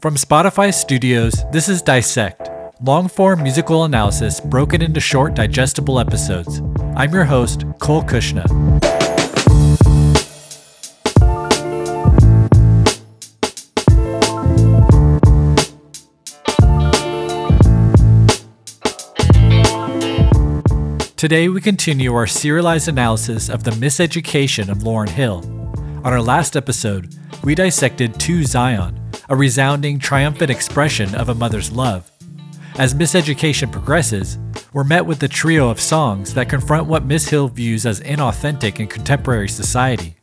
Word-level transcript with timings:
From 0.00 0.16
Spotify 0.16 0.72
Studios, 0.72 1.44
this 1.52 1.68
is 1.68 1.82
Dissect, 1.82 2.48
long 2.80 3.08
form 3.08 3.42
musical 3.42 3.84
analysis 3.84 4.40
broken 4.40 4.82
into 4.82 5.00
short, 5.00 5.34
digestible 5.34 6.00
episodes. 6.00 6.60
I'm 6.96 7.12
your 7.12 7.24
host, 7.24 7.64
Cole 7.78 8.02
Cuchna. 8.02 8.46
Today, 21.16 21.48
we 21.48 21.60
continue 21.60 22.12
our 22.14 22.26
serialized 22.26 22.88
analysis 22.88 23.48
of 23.48 23.62
the 23.62 23.70
miseducation 23.72 24.68
of 24.68 24.78
Lauryn 24.78 25.08
Hill. 25.08 25.44
On 26.04 26.12
our 26.12 26.20
last 26.20 26.56
episode, 26.56 27.14
we 27.44 27.54
dissected 27.54 28.18
To 28.18 28.42
Zion, 28.42 28.98
a 29.32 29.34
resounding, 29.34 29.98
triumphant 29.98 30.50
expression 30.50 31.14
of 31.14 31.30
a 31.30 31.34
mother's 31.34 31.72
love. 31.72 32.12
As 32.76 32.92
miseducation 32.92 33.72
progresses, 33.72 34.36
we're 34.74 34.84
met 34.84 35.06
with 35.06 35.22
a 35.22 35.28
trio 35.28 35.70
of 35.70 35.80
songs 35.80 36.34
that 36.34 36.50
confront 36.50 36.86
what 36.86 37.06
Miss 37.06 37.30
Hill 37.30 37.48
views 37.48 37.86
as 37.86 38.02
inauthentic 38.02 38.78
in 38.78 38.88
contemporary 38.88 39.48
society. 39.48 40.16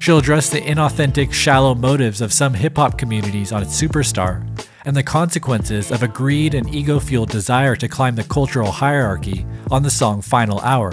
She'll 0.00 0.18
address 0.18 0.50
the 0.50 0.60
inauthentic, 0.60 1.32
shallow 1.32 1.76
motives 1.76 2.20
of 2.20 2.32
some 2.32 2.52
hip 2.52 2.76
hop 2.76 2.98
communities 2.98 3.52
on 3.52 3.62
its 3.62 3.80
superstar, 3.80 4.44
and 4.84 4.96
the 4.96 5.04
consequences 5.04 5.92
of 5.92 6.02
a 6.02 6.08
greed 6.08 6.54
and 6.54 6.74
ego 6.74 6.98
fueled 6.98 7.30
desire 7.30 7.76
to 7.76 7.86
climb 7.86 8.16
the 8.16 8.24
cultural 8.24 8.72
hierarchy 8.72 9.46
on 9.70 9.84
the 9.84 9.90
song 9.90 10.22
Final 10.22 10.58
Hour. 10.62 10.92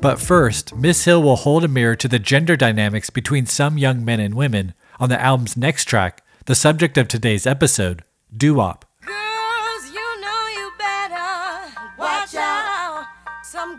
But 0.00 0.18
first, 0.18 0.74
Miss 0.74 1.04
Hill 1.04 1.22
will 1.22 1.36
hold 1.36 1.62
a 1.62 1.68
mirror 1.68 1.96
to 1.96 2.08
the 2.08 2.18
gender 2.18 2.56
dynamics 2.56 3.10
between 3.10 3.44
some 3.44 3.76
young 3.76 4.02
men 4.02 4.18
and 4.18 4.32
women 4.32 4.72
on 4.98 5.10
the 5.10 5.20
album's 5.20 5.58
next 5.58 5.84
track, 5.84 6.22
the 6.46 6.54
subject 6.54 6.96
of 6.98 7.08
today's 7.08 7.46
episode, 7.46 8.04
Doo 8.34 8.54
Wop. 8.54 8.84
Girls, 9.04 9.84
you 9.92 10.20
know 10.20 10.46
you 10.54 10.70
better 10.78 11.72
watch 11.98 12.34
out. 12.34 13.06
Some 13.42 13.78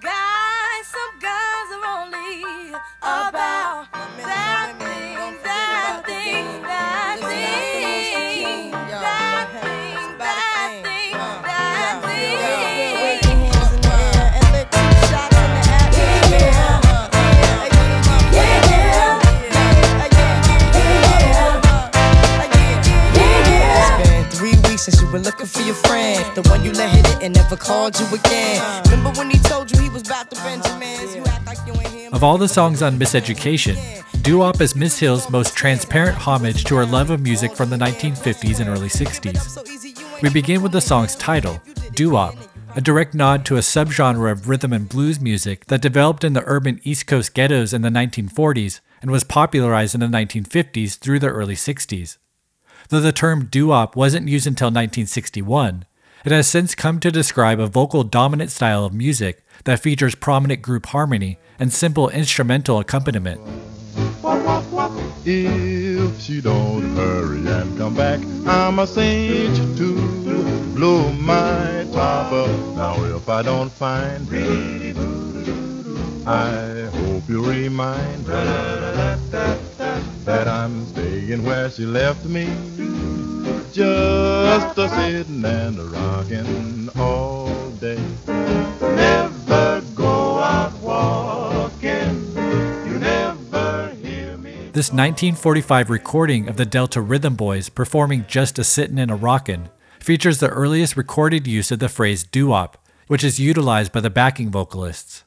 were 25.11 25.19
looking 25.19 25.45
for 25.45 25.61
your 25.61 25.75
friend, 25.75 26.23
the 26.35 26.47
one 26.49 26.63
you 26.63 26.71
let 26.71 26.95
hit 26.95 27.05
it 27.05 27.23
and 27.23 27.35
never 27.35 27.57
called 27.57 27.99
you 27.99 28.05
again. 28.15 28.83
Remember 28.85 29.11
when 29.19 29.29
he 29.29 29.37
told 29.39 29.69
you 29.69 29.81
he 29.81 29.89
was 29.89 30.03
about 30.03 30.29
to 30.31 30.37
Benjamins? 30.37 31.15
You 31.15 31.23
act 31.25 31.45
like 31.45 31.57
you 31.67 31.73
ain't 31.73 31.87
him. 31.87 32.13
Of 32.13 32.23
all 32.23 32.37
the 32.37 32.47
songs 32.47 32.81
on 32.81 32.97
Miseducation, 32.97 33.75
Doo 34.23 34.37
Wop 34.37 34.61
is 34.61 34.75
Miss 34.75 34.99
Hill's 34.99 35.29
most 35.29 35.55
transparent 35.55 36.17
homage 36.17 36.63
to 36.65 36.75
her 36.75 36.85
love 36.85 37.09
of 37.09 37.21
music 37.21 37.55
from 37.55 37.69
the 37.69 37.77
1950s 37.77 38.59
and 38.61 38.69
early 38.69 38.87
60s. 38.87 40.21
We 40.21 40.29
begin 40.29 40.61
with 40.61 40.71
the 40.71 40.81
song's 40.81 41.15
title, 41.15 41.61
Doo 41.93 42.11
Wop, 42.11 42.35
a 42.75 42.81
direct 42.81 43.13
nod 43.13 43.45
to 43.45 43.57
a 43.57 43.59
subgenre 43.59 44.31
of 44.31 44.47
rhythm 44.47 44.71
and 44.71 44.87
blues 44.87 45.19
music 45.19 45.65
that 45.65 45.81
developed 45.81 46.23
in 46.23 46.33
the 46.33 46.43
urban 46.45 46.79
East 46.83 47.05
Coast 47.05 47.33
ghettos 47.33 47.73
in 47.73 47.81
the 47.81 47.89
1940s 47.89 48.79
and 49.01 49.11
was 49.11 49.25
popularized 49.25 49.93
in 49.93 49.99
the 49.99 50.05
1950s 50.05 50.97
through 50.97 51.19
the 51.19 51.27
early 51.27 51.55
60s. 51.55 52.17
Though 52.91 52.99
the 52.99 53.13
term 53.13 53.45
doo 53.45 53.67
wop 53.67 53.95
wasn't 53.95 54.27
used 54.27 54.45
until 54.45 54.65
1961, 54.67 55.85
it 56.25 56.31
has 56.33 56.45
since 56.45 56.75
come 56.75 56.99
to 56.99 57.09
describe 57.09 57.57
a 57.57 57.65
vocal 57.65 58.03
dominant 58.03 58.51
style 58.51 58.83
of 58.83 58.93
music 58.93 59.45
that 59.63 59.79
features 59.79 60.13
prominent 60.13 60.61
group 60.61 60.87
harmony 60.87 61.39
and 61.57 61.71
simple 61.71 62.09
instrumental 62.09 62.79
accompaniment. 62.79 63.39
If 65.23 66.19
she 66.19 66.41
don't 66.41 66.93
hurry 66.97 67.47
and 67.47 67.77
come 67.77 67.95
back, 67.95 68.19
I'ma 68.45 68.83
send 68.83 69.57
you 69.57 69.75
to 69.77 70.75
blow 70.75 71.13
my 71.13 71.87
top 71.93 72.33
up. 72.33 72.49
Now 72.75 73.01
if 73.05 73.29
I 73.29 73.41
don't 73.41 73.71
find 73.71 74.27
her, 74.27 74.93
I 76.27 76.89
hope 76.91 77.10
you 77.27 77.43
remind 77.45 78.25
her 78.27 79.17
that 80.25 80.47
I'm 80.47 80.85
staying 80.85 81.43
where 81.43 81.69
she 81.69 81.85
left 81.85 82.25
me, 82.25 82.45
just 83.71 84.77
a 84.77 84.89
sitting 84.89 85.43
and 85.45 85.79
a 85.79 85.83
rocking 85.85 86.89
all 86.97 87.69
day. 87.71 87.99
Never 88.27 89.81
go 89.95 90.39
out 90.39 90.73
walking, 90.81 92.33
you 92.85 92.99
never 92.99 93.89
hear 94.01 94.37
me. 94.37 94.51
This 94.73 94.91
1945 94.91 95.89
recording 95.89 96.47
of 96.47 96.57
the 96.57 96.65
Delta 96.65 97.01
Rhythm 97.01 97.35
Boys 97.35 97.69
performing 97.69 98.25
Just 98.27 98.59
a 98.59 98.63
Sittin' 98.63 98.99
and 98.99 99.11
a 99.11 99.15
Rockin' 99.15 99.69
features 99.99 100.39
the 100.39 100.49
earliest 100.49 100.97
recorded 100.97 101.47
use 101.47 101.71
of 101.71 101.79
the 101.79 101.89
phrase 101.89 102.23
doo 102.23 102.47
wop, 102.47 102.77
which 103.07 103.23
is 103.23 103.39
utilized 103.39 103.91
by 103.91 103.99
the 103.99 104.09
backing 104.09 104.49
vocalists. 104.49 105.23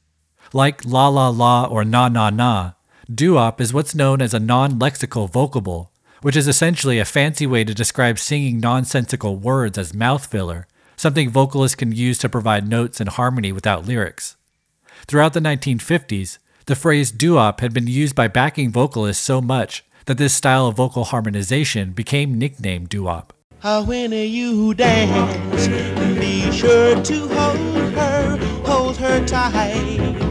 Like 0.55 0.85
la 0.85 1.09
la 1.09 1.31
la 1.31 1.65
or 1.65 1.85
na 1.85 2.07
na 2.07 2.31
na, 2.31 2.75
doo 3.13 3.35
wop 3.35 3.61
is 3.61 3.75
what's 3.75 3.93
known 3.93 4.23
as 4.23 4.33
a 4.33 4.39
non 4.39 4.79
lexical 4.79 5.29
vocable, 5.29 5.91
which 6.23 6.37
is 6.37 6.47
essentially 6.47 7.01
a 7.01 7.05
fancy 7.05 7.45
way 7.45 7.65
to 7.65 7.75
describe 7.75 8.21
singing 8.21 8.61
nonsensical 8.61 9.35
words 9.35 9.77
as 9.77 9.93
mouth 9.93 10.27
filler, 10.27 10.69
something 10.97 11.29
vocalists 11.29 11.75
can 11.75 11.91
use 11.91 12.19
to 12.19 12.29
provide 12.29 12.69
notes 12.69 13.01
and 13.01 13.09
harmony 13.09 13.51
without 13.51 13.85
lyrics. 13.85 14.37
Throughout 15.09 15.33
the 15.33 15.41
1950s, 15.41 16.39
the 16.67 16.77
phrase 16.77 17.11
doo-wop 17.11 17.61
had 17.61 17.75
been 17.75 17.89
used 17.89 18.15
by 18.15 18.29
backing 18.29 18.71
vocalists 18.71 19.25
so 19.25 19.41
much 19.41 19.85
that 20.07 20.19
this 20.19 20.37
style 20.37 20.69
of 20.69 20.77
vocal 20.77 21.03
harmonization 21.03 21.91
became 21.91 22.39
nicknamed 22.39 22.89
doo-wop. 22.91 23.33
When 23.89 24.13
you 24.13 24.73
dance, 24.75 25.67
be 26.21 26.53
sure 26.53 27.03
to 27.03 27.29
hold 27.29 27.93
her, 27.95 28.37
hold 28.65 28.97
her 28.99 29.27
tight. 29.27 30.24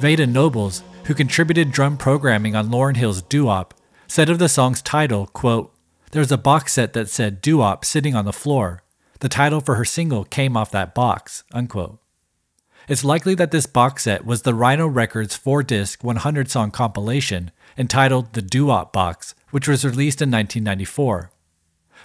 Vada 0.00 0.26
Nobles, 0.26 0.82
who 1.04 1.14
contributed 1.14 1.70
drum 1.70 1.98
programming 1.98 2.56
on 2.56 2.70
Lauryn 2.70 2.96
Hill's 2.96 3.20
doo-wop, 3.20 3.74
said 4.08 4.30
of 4.30 4.38
the 4.38 4.48
song's 4.48 4.80
title, 4.80 5.26
quote, 5.26 5.74
There's 6.12 6.32
a 6.32 6.38
box 6.38 6.72
set 6.72 6.94
that 6.94 7.10
said 7.10 7.42
doo-wop 7.42 7.84
sitting 7.84 8.16
on 8.16 8.24
the 8.24 8.32
floor. 8.32 8.82
The 9.20 9.28
title 9.28 9.60
for 9.60 9.74
her 9.74 9.84
single 9.84 10.24
came 10.24 10.56
off 10.56 10.70
that 10.70 10.94
box, 10.94 11.44
unquote. 11.52 12.00
It's 12.88 13.04
likely 13.04 13.34
that 13.34 13.50
this 13.50 13.66
box 13.66 14.04
set 14.04 14.24
was 14.24 14.42
the 14.42 14.54
Rhino 14.54 14.86
Records 14.86 15.36
4 15.36 15.62
disc 15.62 16.02
100 16.02 16.50
song 16.50 16.70
compilation 16.70 17.50
entitled 17.76 18.32
The 18.32 18.42
Doo 18.42 18.66
Box, 18.66 19.34
which 19.50 19.68
was 19.68 19.84
released 19.84 20.22
in 20.22 20.30
1994. 20.30 21.30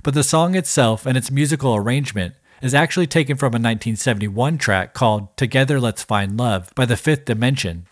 But 0.03 0.13
the 0.13 0.23
song 0.23 0.55
itself 0.55 1.05
and 1.05 1.17
its 1.17 1.31
musical 1.31 1.73
arrangement 1.73 2.35
is 2.61 2.73
actually 2.73 3.07
taken 3.07 3.37
from 3.37 3.53
a 3.53 3.63
1971 3.63 4.57
track 4.57 4.93
called 4.93 5.35
Together 5.37 5.79
Let's 5.79 6.03
Find 6.03 6.37
Love 6.37 6.71
by 6.75 6.85
the 6.85 6.97
Fifth 6.97 7.23
Dimension. 7.23 7.87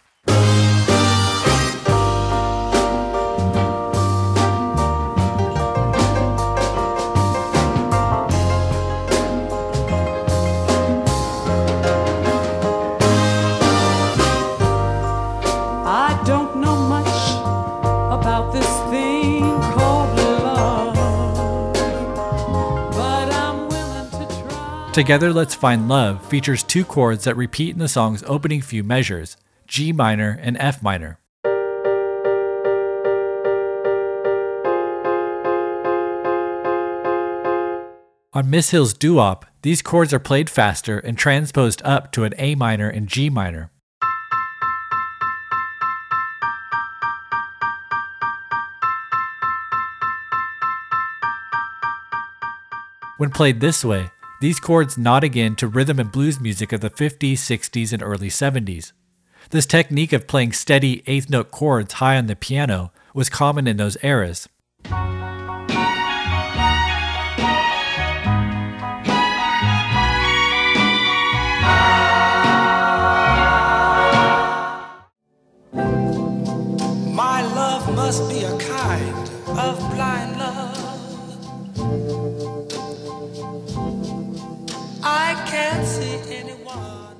Together 24.93 25.33
Let's 25.33 25.55
Find 25.55 25.89
Love 25.89 26.23
features 26.23 26.61
two 26.61 26.85
chords 26.85 27.23
that 27.23 27.35
repeat 27.35 27.71
in 27.71 27.79
the 27.79 27.87
song's 27.87 28.21
opening 28.27 28.61
few 28.61 28.83
measures 28.83 29.37
G 29.65 29.91
minor 29.91 30.37
and 30.39 30.55
F 30.59 30.83
minor. 30.83 31.17
On 38.33 38.47
Miss 38.47 38.69
Hill's 38.69 38.93
doo 38.93 39.15
wop, 39.15 39.47
these 39.63 39.81
chords 39.81 40.13
are 40.13 40.19
played 40.19 40.47
faster 40.47 40.99
and 40.99 41.17
transposed 41.17 41.81
up 41.83 42.11
to 42.11 42.23
an 42.23 42.35
A 42.37 42.53
minor 42.53 42.87
and 42.87 43.07
G 43.07 43.31
minor. 43.31 43.71
When 53.17 53.31
played 53.31 53.59
this 53.59 53.83
way, 53.83 54.11
these 54.43 54.59
chords 54.59 54.97
nod 54.97 55.23
again 55.23 55.55
to 55.55 55.69
rhythm 55.69 55.99
and 55.99 56.11
blues 56.11 56.37
music 56.37 56.73
of 56.73 56.81
the 56.81 56.89
50s, 56.89 57.35
60s, 57.35 57.93
and 57.93 58.03
early 58.03 58.27
70s. 58.27 58.91
This 59.51 59.65
technique 59.65 60.11
of 60.11 60.27
playing 60.27 60.51
steady 60.51 61.01
eighth 61.07 61.29
note 61.29 61.49
chords 61.49 61.93
high 61.93 62.17
on 62.17 62.27
the 62.27 62.35
piano 62.35 62.91
was 63.13 63.29
common 63.29 63.67
in 63.67 63.77
those 63.77 63.95
eras. 64.03 64.49
My 77.13 77.43
love 77.55 77.95
must 77.95 78.27
be 78.29 78.43
a 78.43 78.57
kind 78.57 79.29
of 79.57 79.79
blind 79.95 80.22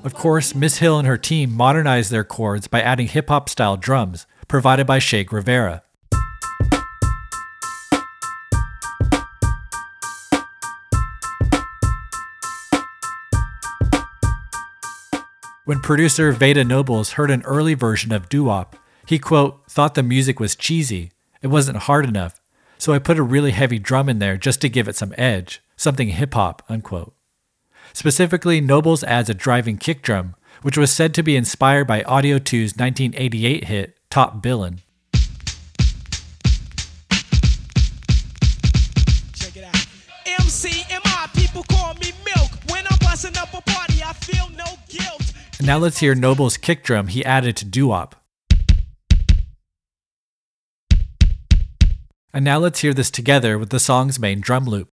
Of 0.04 0.14
course, 0.14 0.54
Miss 0.54 0.80
Hill 0.80 1.00
and 1.00 1.08
her 1.08 1.18
team 1.18 1.54
modernized 1.54 2.12
their 2.12 2.26
chords 2.26 2.68
by 2.68 2.82
adding 2.82 3.08
hip 3.08 3.30
hop 3.30 3.48
style 3.48 3.78
drums, 3.78 4.28
provided 4.50 4.86
by 4.86 5.00
Shake 5.00 5.32
Rivera. 5.32 5.82
When 15.64 15.80
producer 15.80 16.34
Vada 16.34 16.66
Nobles 16.66 17.14
heard 17.14 17.32
an 17.32 17.42
early 17.44 17.74
version 17.74 18.12
of 18.12 18.28
doo 18.28 18.44
wop, 18.44 18.76
he 19.06 19.18
quote, 19.18 19.64
thought 19.70 19.96
the 19.96 20.04
music 20.04 20.38
was 20.38 20.58
cheesy. 20.58 21.14
It 21.42 21.48
wasn't 21.48 21.78
hard 21.78 22.06
enough. 22.06 22.42
So 22.78 22.92
I 22.92 23.00
put 23.00 23.18
a 23.18 23.24
really 23.24 23.52
heavy 23.52 23.80
drum 23.80 24.10
in 24.10 24.20
there 24.20 24.36
just 24.36 24.60
to 24.62 24.70
give 24.70 24.90
it 24.90 24.98
some 24.98 25.14
edge, 25.18 25.64
something 25.78 26.10
hip 26.10 26.34
hop, 26.34 26.62
unquote. 26.68 27.16
Specifically, 27.94 28.60
Nobles 28.60 29.04
adds 29.04 29.30
a 29.30 29.36
driving 29.36 29.78
kick 29.78 30.01
drum, 30.01 30.36
which 30.63 30.78
was 30.78 30.92
said 30.92 31.13
to 31.13 31.22
be 31.22 31.36
inspired 31.36 31.86
by 31.86 32.01
Audio 32.04 32.40
2's 32.40 32.75
1988 32.75 33.66
hit 33.66 34.00
Top 34.10 34.42
Billin'. 34.42 34.81
Check 39.36 39.57
it 39.57 39.63
out. 39.63 39.86
MCMI, 40.25 41.34
people 41.36 41.63
call 41.69 41.94
me 41.95 42.12
milk. 42.25 42.50
When 42.69 42.84
I'm 42.90 42.98
busting 43.00 43.38
up 43.38 43.54
a 43.54 43.62
party, 43.62 44.01
I 44.04 44.13
feel 44.13 44.50
no 44.57 44.66
guilt. 44.90 45.31
And 45.60 45.68
now 45.68 45.78
let's 45.78 46.00
hear 46.00 46.16
Noble's 46.16 46.57
kick 46.57 46.84
drum 46.84 47.07
he 47.07 47.24
added 47.24 47.56
to 47.57 47.66
doo 47.66 47.88
wop. 47.88 48.16
And 52.34 52.44
now 52.44 52.57
let's 52.57 52.80
hear 52.80 52.95
this 52.95 53.12
together 53.12 53.60
with 53.60 53.69
the 53.69 53.80
song's 53.80 54.18
main 54.18 54.42
drum 54.42 54.66
loop. 54.66 54.90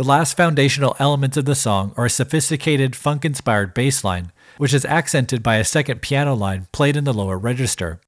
The 0.00 0.06
last 0.08 0.34
foundational 0.34 0.96
elements 0.98 1.36
of 1.36 1.44
the 1.44 1.54
song 1.54 1.92
are 1.94 2.06
a 2.06 2.08
sophisticated 2.08 2.96
funk 2.96 3.22
inspired 3.22 3.74
bass 3.74 4.02
line, 4.02 4.32
which 4.56 4.72
is 4.72 4.86
accented 4.86 5.42
by 5.42 5.56
a 5.56 5.62
second 5.62 6.00
piano 6.00 6.32
line 6.32 6.68
played 6.72 6.96
in 6.96 7.04
the 7.04 7.12
lower 7.12 7.36
register. 7.36 8.00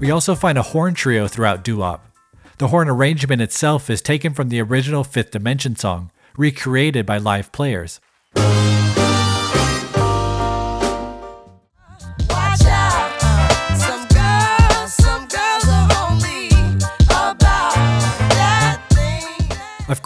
We 0.00 0.10
also 0.10 0.34
find 0.34 0.58
a 0.58 0.62
horn 0.62 0.94
trio 0.94 1.28
throughout 1.28 1.62
doo 1.62 1.76
wop. 1.76 2.04
The 2.58 2.66
horn 2.66 2.88
arrangement 2.88 3.40
itself 3.40 3.88
is 3.88 4.02
taken 4.02 4.34
from 4.34 4.48
the 4.48 4.60
original 4.60 5.04
Fifth 5.04 5.30
Dimension 5.30 5.76
song, 5.76 6.10
recreated 6.36 7.06
by 7.06 7.18
live 7.18 7.52
players. 7.52 8.00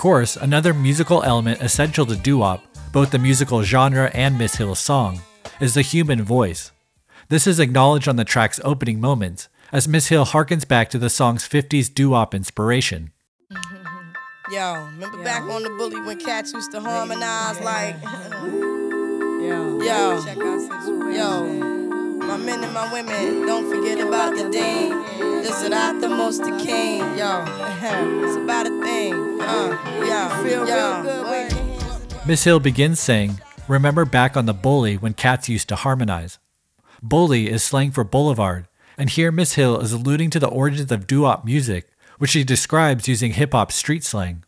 Thing. 0.05 0.11
Of 0.11 0.17
course, 0.17 0.37
another 0.37 0.75
musical 0.75 1.23
element 1.23 1.63
essential 1.63 2.05
to 2.07 2.17
doo 2.17 2.39
wop, 2.39 2.63
both 2.93 3.11
the 3.11 3.19
musical 3.19 3.63
genre 3.63 4.11
and 4.13 4.37
Miss 4.39 4.57
Hill's 4.57 4.79
song, 4.79 5.21
is 5.61 5.75
the 5.75 5.83
human 5.83 6.23
voice. 6.23 6.73
This 7.31 7.47
is 7.47 7.59
acknowledged 7.59 8.07
on 8.09 8.17
the 8.17 8.25
track's 8.25 8.61
opening 8.65 9.01
moments, 9.01 9.49
as 9.73 9.89
Miss 9.89 10.09
Hill 10.09 10.27
harkens 10.27 10.69
back 10.69 10.91
to 10.91 10.99
the 10.99 11.09
song's 11.11 11.49
50s 11.49 11.93
doo 11.95 12.11
wop 12.11 12.35
inspiration. 12.35 13.13
Yo, 14.53 14.75
remember 14.75 15.25
back 15.25 15.43
on 15.43 15.63
the 15.63 15.71
bully 15.71 16.01
when 16.03 16.19
cats 16.21 16.53
used 16.53 16.71
to 16.73 16.81
harmonize 16.81 17.59
like, 17.61 17.97
Yo, 19.43 19.81
Yo. 19.81 20.23
check 20.23 20.37
out 20.37 20.61
situation. 20.61 21.13
yo, 21.15 21.74
my 22.27 22.37
men 22.37 22.65
and 22.65 22.73
my 22.73 22.91
women, 22.93 23.47
don't 23.47 23.69
forget 23.69 24.01
about 24.01 24.35
the 24.35 24.51
deen. 24.51 24.91
This 25.43 25.63
is 25.63 25.69
not 25.69 26.01
the 26.01 26.09
most 26.09 26.43
the 26.43 26.57
king. 26.57 27.01
Yo, 27.19 27.45
it's 28.25 28.37
about 28.37 28.67
a 28.67 28.81
thing. 28.83 29.41
Uh, 29.41 29.79
yo, 30.01 30.43
Feel 30.43 30.69
yo, 30.69 31.03
real 31.03 31.03
good 31.03 31.53
when 31.53 32.27
Miss 32.27 32.45
Hill 32.45 32.61
begins 32.61 33.01
saying, 33.01 33.41
Remember 33.69 34.05
back 34.05 34.37
on 34.37 34.47
the 34.47 34.55
bully 34.55 34.97
when 34.97 35.15
cats 35.15 35.49
used 35.49 35.69
to 35.69 35.77
harmonize. 35.77 36.39
Bully 37.03 37.51
is 37.51 37.63
slang 37.63 37.91
for 37.91 38.05
boulevard, 38.05 38.69
and 38.97 39.11
here 39.11 39.31
Miss 39.31 39.55
Hill 39.55 39.79
is 39.81 39.93
alluding 39.93 40.31
to 40.31 40.41
the 40.41 40.49
origins 40.49 40.91
of 40.91 41.07
doo 41.07 41.23
wop 41.23 41.45
music, 41.45 41.89
which 42.19 42.31
she 42.31 42.45
describes 42.45 43.09
using 43.09 43.33
hip 43.33 43.53
hop 43.53 43.71
street 43.71 44.05
slang. 44.05 44.45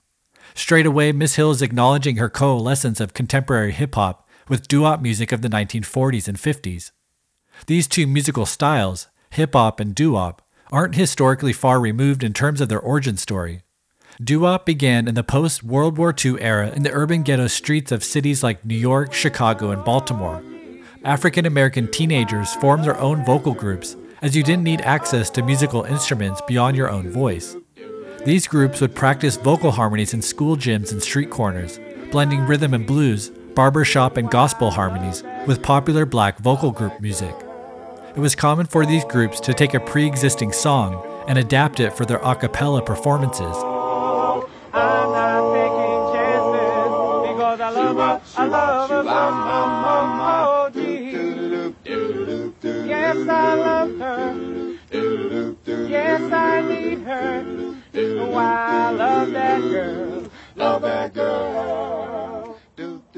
Straight 0.55 0.87
away, 0.87 1.13
Miss 1.13 1.35
Hill 1.35 1.51
is 1.51 1.61
acknowledging 1.61 2.17
her 2.17 2.31
coalescence 2.31 3.01
of 3.01 3.13
contemporary 3.13 3.73
hip 3.73 3.95
hop 3.95 4.27
with 4.49 4.69
doo 4.69 4.83
wop 4.83 5.03
music 5.03 5.33
of 5.33 5.43
the 5.43 5.49
1940s 5.49 6.29
and 6.29 6.39
50s. 6.39 6.93
These 7.67 7.89
two 7.89 8.07
musical 8.07 8.47
styles, 8.47 9.09
hip 9.31 9.55
hop 9.55 9.81
and 9.81 9.95
doo 9.95 10.13
wop, 10.13 10.43
aren't 10.71 10.95
historically 10.95 11.53
far 11.53 11.81
removed 11.81 12.23
in 12.23 12.33
terms 12.33 12.61
of 12.61 12.69
their 12.69 12.81
origin 12.81 13.17
story. 13.17 13.63
Doo 14.23 14.41
wop 14.41 14.65
began 14.65 15.09
in 15.09 15.15
the 15.15 15.23
post 15.23 15.63
World 15.63 15.99
War 15.99 16.15
II 16.25 16.41
era 16.41 16.71
in 16.71 16.83
the 16.83 16.93
urban 16.93 17.23
ghetto 17.23 17.47
streets 17.47 17.93
of 17.93 18.05
cities 18.05 18.43
like 18.43 18.65
New 18.65 18.77
York, 18.77 19.13
Chicago, 19.13 19.71
and 19.71 19.85
Baltimore. 19.85 20.43
African 21.05 21.47
American 21.47 21.91
teenagers 21.91 22.55
formed 22.55 22.85
their 22.85 22.99
own 22.99 23.25
vocal 23.25 23.55
groups 23.55 23.97
as 24.23 24.35
you 24.35 24.43
didn't 24.43 24.65
need 24.65 24.81
access 24.81 25.31
to 25.31 25.43
musical 25.43 25.85
instruments 25.85 26.41
beyond 26.47 26.77
your 26.77 26.91
own 26.91 27.11
voice. 27.11 27.57
These 28.25 28.49
groups 28.49 28.81
would 28.81 28.95
practice 28.95 29.37
vocal 29.37 29.71
harmonies 29.71 30.15
in 30.15 30.23
school 30.23 30.57
gyms 30.57 30.91
and 30.91 31.03
street 31.03 31.31
corners, 31.31 31.79
blending 32.11 32.47
rhythm 32.47 32.75
and 32.75 32.87
blues, 32.87 33.31
barbershop, 33.55 34.17
and 34.17 34.31
gospel 34.31 34.71
harmonies 34.71 35.23
with 35.47 35.63
popular 35.63 36.07
black 36.07 36.39
vocal 36.39 36.71
group 36.73 37.01
music. 37.01 37.35
It 38.17 38.21
was 38.21 38.35
common 38.35 38.65
for 38.65 38.87
these 38.87 39.05
groups 39.05 39.41
to 39.41 39.53
take 39.53 39.75
a 39.75 39.81
pre 39.81 40.07
existing 40.07 40.51
song 40.51 41.05
and 41.29 41.37
adapt 41.37 41.81
it 41.81 41.93
for 41.93 42.07
their 42.07 42.25
a 42.27 42.35
cappella 42.35 42.81
performances. 42.81 43.55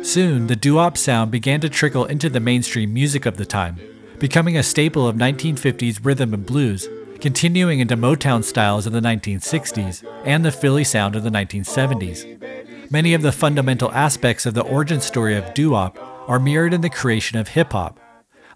Soon, 0.02 0.48
the 0.48 0.56
doo-wop 0.56 0.96
sound 0.96 1.30
began 1.30 1.60
to 1.60 1.68
trickle 1.68 2.04
into 2.04 2.28
the 2.28 2.40
mainstream 2.40 2.92
music 2.92 3.26
of 3.26 3.36
the 3.36 3.46
time, 3.46 3.78
becoming 4.18 4.56
a 4.56 4.62
staple 4.62 5.06
of 5.06 5.16
1950s 5.16 6.04
rhythm 6.04 6.34
and 6.34 6.44
blues, 6.44 6.88
continuing 7.20 7.80
into 7.80 7.96
Motown 7.96 8.44
styles 8.44 8.86
of 8.86 8.92
the 8.92 9.00
1960s 9.00 10.04
and 10.24 10.44
the 10.44 10.52
Philly 10.52 10.84
sound 10.84 11.16
of 11.16 11.24
the 11.24 11.30
1970s. 11.30 12.90
Many 12.90 13.14
of 13.14 13.22
the 13.22 13.32
fundamental 13.32 13.92
aspects 13.92 14.46
of 14.46 14.54
the 14.54 14.62
origin 14.62 15.00
story 15.00 15.36
of 15.36 15.52
doo-wop 15.54 15.98
are 16.28 16.38
mirrored 16.38 16.74
in 16.74 16.80
the 16.80 16.90
creation 16.90 17.38
of 17.38 17.48
hip-hop. 17.48 17.98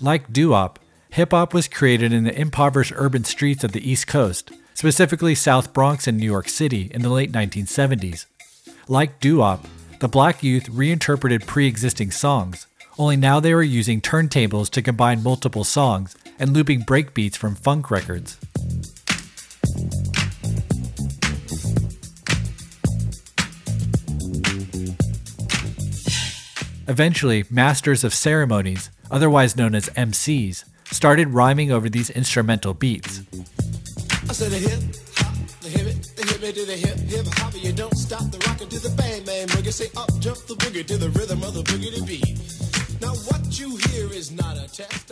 Like 0.01 0.33
doo-wop, 0.33 0.79
hip-hop 1.11 1.55
was 1.55 1.69
created 1.69 2.13
in 2.13 2.25
the 2.25 2.39
impoverished 2.39 2.93
urban 2.97 3.25
streets 3.25 3.63
of 3.63 3.73
the 3.73 3.89
East 3.89 4.07
Coast, 4.07 4.53
specifically 4.75 5.35
South 5.35 5.73
Bronx 5.73 6.07
and 6.07 6.19
New 6.19 6.27
York 6.27 6.49
City 6.49 6.91
in 6.95 7.03
the 7.03 7.11
late 7.11 7.33
1970s. 7.33 8.27
Like 8.89 9.21
doo-wop, 9.21 9.67
the 10.01 10.09
black 10.09 10.43
youth 10.43 10.69
reinterpreted 10.69 11.47
pre-existing 11.47 12.11
songs, 12.11 12.67
only 12.99 13.17
now 13.17 13.41
they 13.41 13.55
were 13.55 13.63
using 13.63 14.01
turntables 14.01 14.69
to 14.71 14.83
combine 14.83 15.23
multiple 15.23 15.65
songs 15.65 16.15
and 16.39 16.53
looping 16.53 16.83
breakbeats 16.83 17.37
from 17.37 17.55
funk 17.55 17.91
records. 17.91 18.39
Eventually, 26.89 27.45
masters 27.49 28.05
of 28.05 28.13
ceremonies, 28.13 28.91
otherwise 29.11 29.57
known 29.57 29.75
as 29.75 29.89
MCs, 29.91 30.65
started 30.85 31.29
rhyming 31.29 31.71
over 31.71 31.89
these 31.89 32.11
instrumental 32.11 32.75
beats. 32.75 33.23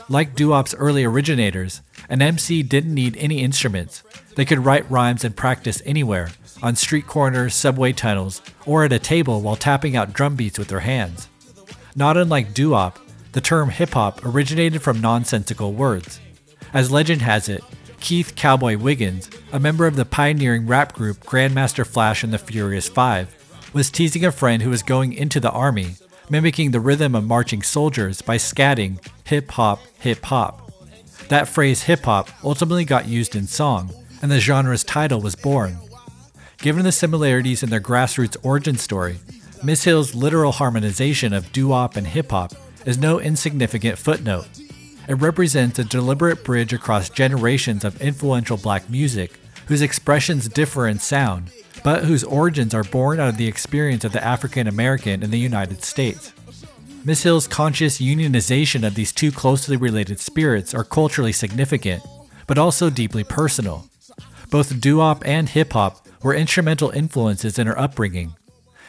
Like 0.09 0.35
doo-wop's 0.35 0.75
early 0.75 1.05
originators, 1.05 1.83
an 2.09 2.23
MC 2.23 2.63
didn't 2.63 2.95
need 2.95 3.17
any 3.17 3.43
instruments. 3.43 4.03
They 4.35 4.45
could 4.45 4.65
write 4.65 4.91
rhymes 4.91 5.25
and 5.25 5.37
practice 5.37 5.83
anywhere, 5.85 6.31
on 6.63 6.77
street 6.77 7.07
corners, 7.07 7.55
subway 7.55 7.93
tunnels, 7.93 8.43
or 8.67 8.85
at 8.85 8.93
a 8.93 8.99
table 8.99 9.41
while 9.41 9.57
tapping 9.57 9.97
out 9.97 10.13
drum 10.13 10.37
beats 10.37 10.59
with 10.59 10.69
their 10.69 10.81
hands. 10.81 11.29
Not 11.95 12.17
unlike 12.17 12.55
doo-wop, 12.55 12.99
the 13.33 13.41
term 13.41 13.71
hip-hop 13.71 14.25
originated 14.25 14.83
from 14.83 15.01
nonsensical 15.01 15.73
words. 15.73 16.21
As 16.73 16.91
legend 16.91 17.23
has 17.23 17.49
it, 17.49 17.63
Keith 18.01 18.35
Cowboy 18.35 18.79
Wiggins, 18.79 19.31
a 19.53 19.61
member 19.61 19.87
of 19.87 19.97
the 19.97 20.05
pioneering 20.05 20.67
rap 20.67 20.95
group 20.95 21.21
Grandmaster 21.21 21.87
Flash 21.87 22.25
and 22.25 22.33
the 22.33 22.39
Furious 22.39 22.89
Five, 22.89 23.37
was 23.73 23.91
teasing 23.91 24.25
a 24.25 24.33
friend 24.33 24.63
who 24.63 24.71
was 24.71 24.83
going 24.83 25.13
into 25.13 25.39
the 25.39 25.51
army, 25.51 25.97
mimicking 26.31 26.71
the 26.71 26.81
rhythm 26.81 27.15
of 27.15 27.27
marching 27.27 27.63
soldiers 27.63 28.23
by 28.23 28.37
scatting 28.37 29.05
hip 29.25 29.51
hop, 29.51 29.81
hip 29.99 30.25
hop. 30.25 30.73
That 31.29 31.49
phrase 31.49 31.83
hip 31.83 32.05
hop 32.05 32.31
ultimately 32.43 32.85
got 32.85 33.09
used 33.09 33.37
in 33.37 33.47
song, 33.47 33.93
and 34.23 34.31
the 34.31 34.41
genre's 34.41 34.85
title 34.85 35.21
was 35.21 35.35
born. 35.35 35.77
Given 36.59 36.85
the 36.85 36.93
similarities 36.93 37.63
in 37.63 37.71
their 37.71 37.81
grassroots 37.81 38.37
origin 38.43 38.77
story, 38.77 39.19
Miss 39.63 39.85
Hill's 39.85 40.15
literal 40.15 40.53
harmonization 40.53 41.33
of 41.33 41.53
doo 41.53 41.69
wop 41.69 41.97
and 41.97 42.07
hip 42.07 42.31
hop 42.31 42.53
is 42.87 42.99
no 42.99 43.21
insignificant 43.21 43.99
footnote. 43.99 44.47
It 45.09 45.15
represents 45.15 45.79
a 45.79 45.85
deliberate 45.85 46.45
bridge 46.45 46.73
across 46.73 47.11
generations 47.11 47.85
of 47.85 48.01
influential 48.01 48.57
black 48.57 48.89
music 48.89 49.33
whose 49.67 49.83
expressions 49.83 50.49
differ 50.49 50.87
in 50.87 50.99
sound, 50.99 51.51
but 51.83 52.05
whose 52.05 52.25
origins 52.25 52.75
are 52.75 52.85
born 52.85 53.21
out 53.21 53.29
of 53.29 53.37
the 53.37 53.49
experience 53.49 54.05
of 54.05 54.13
the 54.13 54.25
African 54.25 54.67
American 54.67 55.23
in 55.23 55.31
the 55.31 55.39
United 55.39 55.83
States. 55.83 56.33
Miss 57.05 57.23
Hill's 57.23 57.49
conscious 57.49 57.99
unionization 57.99 58.87
of 58.87 58.95
these 58.95 59.13
two 59.13 59.33
closely 59.33 59.77
related 59.77 60.21
spirits 60.21 60.75
are 60.75 60.85
culturally 60.85 61.33
significant, 61.33 62.03
but 62.47 62.59
also 62.59 62.91
deeply 62.91 63.25
personal. 63.25 63.87
Both 64.51 64.81
doo-wop 64.81 65.23
and 65.25 65.49
hip-hop 65.49 66.07
were 66.23 66.35
instrumental 66.35 66.91
influences 66.91 67.59
in 67.59 67.67
her 67.67 67.79
upbringing. 67.79 68.35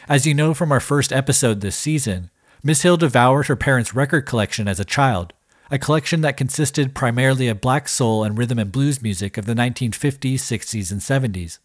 As 0.08 0.26
you 0.26 0.34
know 0.34 0.52
from 0.52 0.72
our 0.72 0.80
first 0.80 1.12
episode 1.12 1.60
this 1.60 1.76
season, 1.76 2.30
Miss 2.62 2.82
Hill 2.82 2.96
devoured 2.96 3.46
her 3.46 3.56
parents' 3.56 3.94
record 3.94 4.26
collection 4.26 4.68
as 4.68 4.78
a 4.78 4.84
child, 4.84 5.32
a 5.70 5.78
collection 5.78 6.20
that 6.20 6.36
consisted 6.36 6.94
primarily 6.94 7.48
of 7.48 7.60
black 7.60 7.88
soul 7.88 8.24
and 8.24 8.36
rhythm 8.36 8.58
and 8.58 8.70
blues 8.70 9.00
music 9.00 9.38
of 9.38 9.46
the 9.46 9.54
1950s, 9.54 10.34
60s, 10.34 10.92
and 10.92 11.00
70s. 11.00 11.58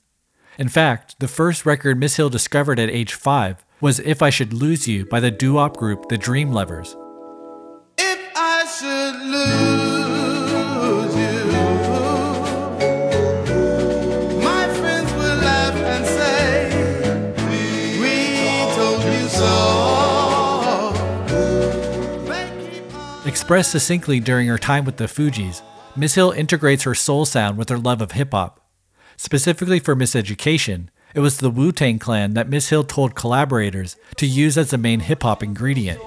In 0.58 0.70
fact, 0.70 1.20
the 1.20 1.28
first 1.28 1.66
record 1.66 2.00
Miss 2.00 2.16
Hill 2.16 2.30
discovered 2.30 2.80
at 2.80 2.90
age 2.90 3.14
5 3.14 3.64
was 3.80 4.00
If 4.00 4.22
I 4.24 4.30
Should 4.32 4.54
Lose 4.54 4.88
You 4.88 5.06
by 5.06 5.20
the 5.20 5.30
doo-wop 5.30 5.78
group 5.78 6.10
The 6.10 6.18
Dream 6.18 6.52
Lovers. 6.52 6.96
If 8.00 8.20
I 8.36 8.66
should 8.66 9.22
lose 9.22 11.16
you, 11.16 11.46
my 14.42 14.68
friends 14.80 15.14
will 15.14 15.38
laugh 15.46 15.76
and 15.76 16.06
say, 16.06 16.70
We 18.02 18.74
told 18.76 19.04
you 19.04 19.28
so. 19.30 20.92
They 22.26 22.50
keep 22.72 22.96
on- 22.96 23.28
Expressed 23.28 23.72
succinctly 23.72 24.20
during 24.20 24.48
her 24.48 24.58
time 24.58 24.86
with 24.86 24.98
the 24.98 25.06
Fugees, 25.06 25.62
Miss 25.96 26.16
Hill 26.16 26.32
integrates 26.32 26.82
her 26.84 26.96
soul 26.96 27.26
sound 27.26 27.58
with 27.60 27.70
her 27.70 27.78
love 27.78 28.02
of 28.02 28.14
hip 28.14 28.32
hop. 28.32 28.60
Specifically 29.20 29.80
for 29.80 29.96
Miseducation, 29.96 30.90
it 31.16 31.22
was 31.22 31.40
the 31.40 31.50
Wu 31.50 31.72
Tang 31.72 31.98
Clan 31.98 32.36
that 32.36 32.50
Miss 32.50 32.70
Hill 32.70 32.84
told 32.84 33.16
collaborators 33.16 33.96
to 34.18 34.28
use 34.28 34.60
as 34.60 34.70
the 34.70 34.78
main 34.78 35.00
hip 35.00 35.24
hop 35.24 35.42
ingredient. 35.42 36.00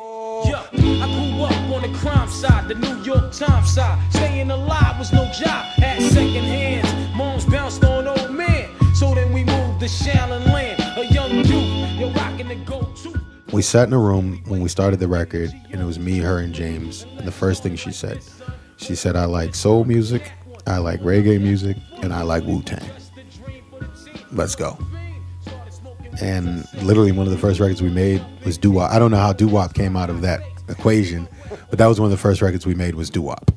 Yeah, 0.44 0.64
I 0.72 0.76
grew 0.76 1.42
up 1.42 1.52
on 1.74 1.90
the 1.90 1.98
crime 1.98 2.28
side, 2.28 2.68
the 2.68 2.76
New 2.76 3.02
York 3.02 3.32
Times 3.32 3.74
side. 3.74 3.98
Staying 4.12 4.52
alive 4.52 4.96
was 4.96 5.12
no 5.12 5.24
job, 5.32 5.64
had 5.74 6.00
second 6.00 6.44
hands. 6.44 7.16
Moms 7.16 7.44
bounced 7.46 7.82
on 7.84 8.06
old 8.06 8.30
men, 8.30 8.68
so 8.94 9.12
then 9.12 9.32
we 9.32 9.42
moved 9.42 9.80
to 9.80 9.86
Shaolin 9.86 10.46
Land. 10.46 10.80
A 10.96 11.04
young 11.12 11.32
youth, 11.32 11.98
you're 11.98 12.12
rocking 12.12 12.46
the 12.46 12.54
go-to. 12.64 13.20
We 13.52 13.62
sat 13.62 13.88
in 13.88 13.92
a 13.92 13.98
room 13.98 14.40
when 14.46 14.60
we 14.60 14.68
started 14.68 15.00
the 15.00 15.08
record, 15.08 15.50
and 15.72 15.80
it 15.80 15.84
was 15.84 15.98
me, 15.98 16.18
her, 16.18 16.38
and 16.38 16.54
James. 16.54 17.06
And 17.18 17.26
the 17.26 17.32
first 17.32 17.64
thing 17.64 17.74
she 17.74 17.90
said, 17.90 18.20
she 18.76 18.94
said, 18.94 19.16
I 19.16 19.24
like 19.24 19.56
soul 19.56 19.84
music, 19.84 20.30
I 20.66 20.78
like 20.78 21.00
reggae 21.00 21.40
music, 21.40 21.76
and 22.02 22.14
I 22.14 22.22
like 22.22 22.44
Wu 22.44 22.62
Tang. 22.62 22.88
Let's 24.32 24.54
go. 24.54 24.78
And 26.20 26.66
literally, 26.82 27.12
one 27.12 27.26
of 27.26 27.32
the 27.32 27.38
first 27.38 27.60
records 27.60 27.80
we 27.80 27.90
made 27.90 28.24
was 28.44 28.58
doo 28.58 28.72
wop. 28.72 28.90
I 28.90 28.98
don't 28.98 29.10
know 29.10 29.16
how 29.16 29.32
doo 29.32 29.48
wop 29.48 29.74
came 29.74 29.96
out 29.96 30.10
of 30.10 30.20
that 30.22 30.40
equation, 30.68 31.28
but 31.68 31.78
that 31.78 31.86
was 31.86 32.00
one 32.00 32.06
of 32.06 32.10
the 32.10 32.16
first 32.16 32.42
records 32.42 32.66
we 32.66 32.74
made 32.74 32.94
was 32.94 33.10
doo 33.10 33.22
wop. 33.22 33.50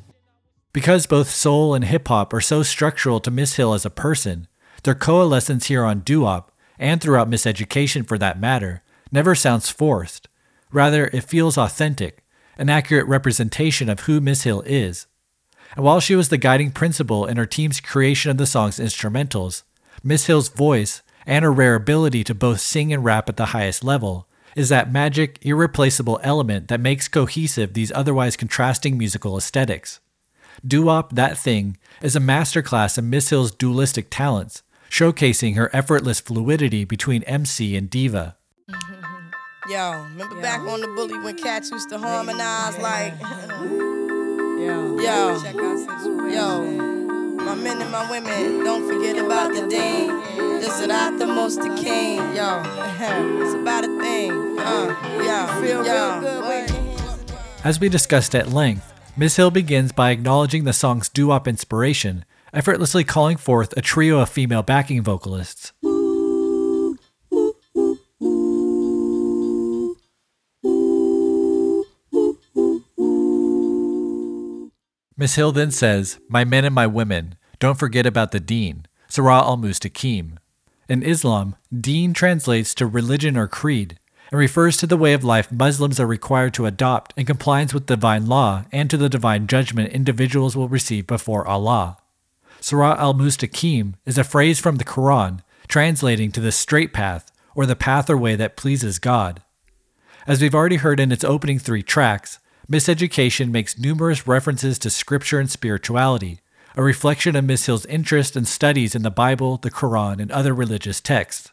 Because 0.72 1.06
both 1.06 1.30
soul 1.30 1.74
and 1.74 1.84
hip 1.84 2.08
hop 2.08 2.32
are 2.32 2.40
so 2.40 2.62
structural 2.62 3.20
to 3.20 3.30
Miss 3.30 3.56
Hill 3.56 3.74
as 3.74 3.84
a 3.84 3.90
person, 3.90 4.48
their 4.82 4.94
coalescence 4.94 5.66
here 5.66 5.84
on 5.84 6.00
doo 6.00 6.22
wop, 6.22 6.52
and 6.78 7.00
throughout 7.00 7.30
Miseducation 7.30 8.06
for 8.06 8.18
that 8.18 8.40
matter, 8.40 8.82
never 9.12 9.34
sounds 9.34 9.70
forced. 9.70 10.28
Rather, 10.72 11.06
it 11.08 11.22
feels 11.22 11.56
authentic, 11.56 12.24
an 12.58 12.68
accurate 12.68 13.06
representation 13.06 13.88
of 13.88 14.00
who 14.00 14.20
Miss 14.20 14.42
Hill 14.42 14.62
is. 14.66 15.06
And 15.76 15.84
while 15.84 16.00
she 16.00 16.16
was 16.16 16.28
the 16.28 16.38
guiding 16.38 16.70
principle 16.70 17.26
in 17.26 17.36
her 17.36 17.46
team's 17.46 17.80
creation 17.80 18.30
of 18.30 18.38
the 18.38 18.46
song's 18.46 18.78
instrumentals, 18.78 19.62
Miss 20.06 20.26
Hill's 20.26 20.50
voice 20.50 21.02
and 21.26 21.44
her 21.44 21.52
rare 21.52 21.74
ability 21.74 22.22
to 22.24 22.34
both 22.34 22.60
sing 22.60 22.92
and 22.92 23.02
rap 23.02 23.28
at 23.30 23.38
the 23.38 23.46
highest 23.46 23.82
level 23.82 24.28
is 24.54 24.68
that 24.68 24.92
magic, 24.92 25.38
irreplaceable 25.40 26.20
element 26.22 26.68
that 26.68 26.78
makes 26.78 27.08
cohesive 27.08 27.72
these 27.72 27.90
otherwise 27.92 28.36
contrasting 28.36 28.98
musical 28.98 29.36
aesthetics. 29.38 30.00
Doo-wop 30.64 31.14
That 31.14 31.38
Thing 31.38 31.78
is 32.02 32.14
a 32.14 32.20
masterclass 32.20 32.98
in 32.98 33.08
Miss 33.08 33.30
Hill's 33.30 33.50
dualistic 33.50 34.08
talents, 34.10 34.62
showcasing 34.90 35.56
her 35.56 35.74
effortless 35.74 36.20
fluidity 36.20 36.84
between 36.84 37.22
MC 37.24 37.74
and 37.74 37.88
diva. 37.88 38.36
Yo, 39.70 39.92
remember 40.10 40.40
back 40.42 40.60
on 40.60 40.82
the 40.82 40.88
bully 40.88 41.18
when 41.18 41.36
cats 41.38 41.70
used 41.70 41.88
to 41.88 41.98
harmonize 41.98 42.76
like, 42.78 43.18
Yo, 43.20 44.98
Yo. 45.00 45.40
check 45.42 45.54
our 45.56 45.78
situation. 45.78 46.30
yo, 46.30 46.93
my 47.44 47.54
men 47.54 47.80
and 47.82 47.90
my 47.90 48.10
women, 48.10 48.64
don't 48.64 48.86
forget 48.88 49.16
about 49.22 49.52
the 49.52 49.66
deen. 49.68 50.08
This 50.60 50.80
is 50.80 50.86
not 50.86 51.18
the 51.18 51.26
most 51.26 51.60
the 51.60 51.68
king. 51.76 52.16
Yo, 52.34 52.62
it's 53.42 53.54
about 53.54 53.84
a 53.84 53.98
thing. 54.00 54.32
Uh, 54.58 54.96
yo, 55.18 55.60
Feel 55.60 55.84
yo. 55.86 56.20
real 56.20 56.20
good, 56.20 56.48
wave 56.48 56.68
your 56.70 56.78
hands 56.78 57.20
in 57.20 57.26
the 57.26 57.32
air. 57.34 57.40
As 57.62 57.78
we 57.78 57.88
discussed 57.90 58.34
at 58.34 58.48
length, 58.48 58.92
Miss 59.16 59.36
Hill 59.36 59.50
begins 59.50 59.92
by 59.92 60.10
acknowledging 60.10 60.64
the 60.64 60.72
song's 60.72 61.10
doo-wop 61.10 61.46
inspiration, 61.46 62.24
effortlessly 62.54 63.04
calling 63.04 63.36
forth 63.36 63.74
a 63.76 63.82
trio 63.82 64.20
of 64.20 64.30
female 64.30 64.62
backing 64.62 65.02
vocalists. 65.02 65.73
Miss 75.16 75.36
Hill 75.36 75.52
then 75.52 75.70
says, 75.70 76.18
My 76.28 76.44
men 76.44 76.64
and 76.64 76.74
my 76.74 76.86
women, 76.86 77.36
don't 77.60 77.78
forget 77.78 78.04
about 78.04 78.32
the 78.32 78.40
deen, 78.40 78.86
Sirat 79.08 79.44
al 79.44 79.56
Mustaqim. 79.56 80.38
In 80.88 81.02
Islam, 81.02 81.54
deen 81.72 82.12
translates 82.12 82.74
to 82.74 82.86
religion 82.86 83.36
or 83.36 83.46
creed 83.46 83.98
and 84.30 84.38
refers 84.38 84.76
to 84.76 84.86
the 84.86 84.96
way 84.96 85.12
of 85.12 85.22
life 85.22 85.52
Muslims 85.52 86.00
are 86.00 86.06
required 86.06 86.52
to 86.54 86.66
adopt 86.66 87.14
in 87.16 87.26
compliance 87.26 87.72
with 87.72 87.86
divine 87.86 88.26
law 88.26 88.64
and 88.72 88.90
to 88.90 88.96
the 88.96 89.08
divine 89.08 89.46
judgment 89.46 89.92
individuals 89.92 90.56
will 90.56 90.68
receive 90.68 91.06
before 91.06 91.46
Allah. 91.46 91.96
Sirat 92.60 92.98
al 92.98 93.14
Mustaqim 93.14 93.94
is 94.04 94.18
a 94.18 94.24
phrase 94.24 94.58
from 94.58 94.76
the 94.76 94.84
Quran 94.84 95.40
translating 95.68 96.32
to 96.32 96.40
the 96.40 96.52
straight 96.52 96.92
path 96.92 97.30
or 97.54 97.66
the 97.66 97.76
path 97.76 98.10
or 98.10 98.16
way 98.16 98.34
that 98.34 98.56
pleases 98.56 98.98
God. 98.98 99.42
As 100.26 100.42
we've 100.42 100.54
already 100.54 100.76
heard 100.76 100.98
in 100.98 101.12
its 101.12 101.22
opening 101.22 101.58
three 101.58 101.82
tracks, 101.82 102.40
Miseducation 102.70 103.50
makes 103.50 103.78
numerous 103.78 104.26
references 104.26 104.78
to 104.78 104.88
scripture 104.88 105.38
and 105.38 105.50
spirituality, 105.50 106.40
a 106.76 106.82
reflection 106.82 107.36
of 107.36 107.44
Miss 107.44 107.66
Hill's 107.66 107.84
interest 107.86 108.36
and 108.36 108.48
studies 108.48 108.94
in 108.94 109.02
the 109.02 109.10
Bible, 109.10 109.58
the 109.58 109.70
Quran, 109.70 110.18
and 110.18 110.32
other 110.32 110.54
religious 110.54 110.98
texts. 110.98 111.52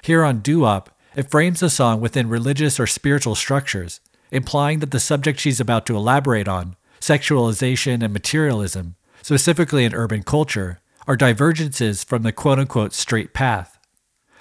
Here 0.00 0.24
on 0.24 0.38
Doo-Wop, 0.38 0.98
it 1.14 1.30
frames 1.30 1.60
the 1.60 1.68
song 1.68 2.00
within 2.00 2.30
religious 2.30 2.80
or 2.80 2.86
spiritual 2.86 3.34
structures, 3.34 4.00
implying 4.30 4.78
that 4.78 4.92
the 4.92 5.00
subject 5.00 5.40
she's 5.40 5.60
about 5.60 5.84
to 5.86 5.96
elaborate 5.96 6.48
on, 6.48 6.76
sexualization 7.00 8.02
and 8.02 8.12
materialism, 8.14 8.96
specifically 9.22 9.84
in 9.84 9.94
urban 9.94 10.22
culture, 10.22 10.80
are 11.06 11.16
divergences 11.16 12.02
from 12.02 12.22
the 12.22 12.32
quote 12.32 12.58
unquote 12.58 12.94
straight 12.94 13.34
path. 13.34 13.78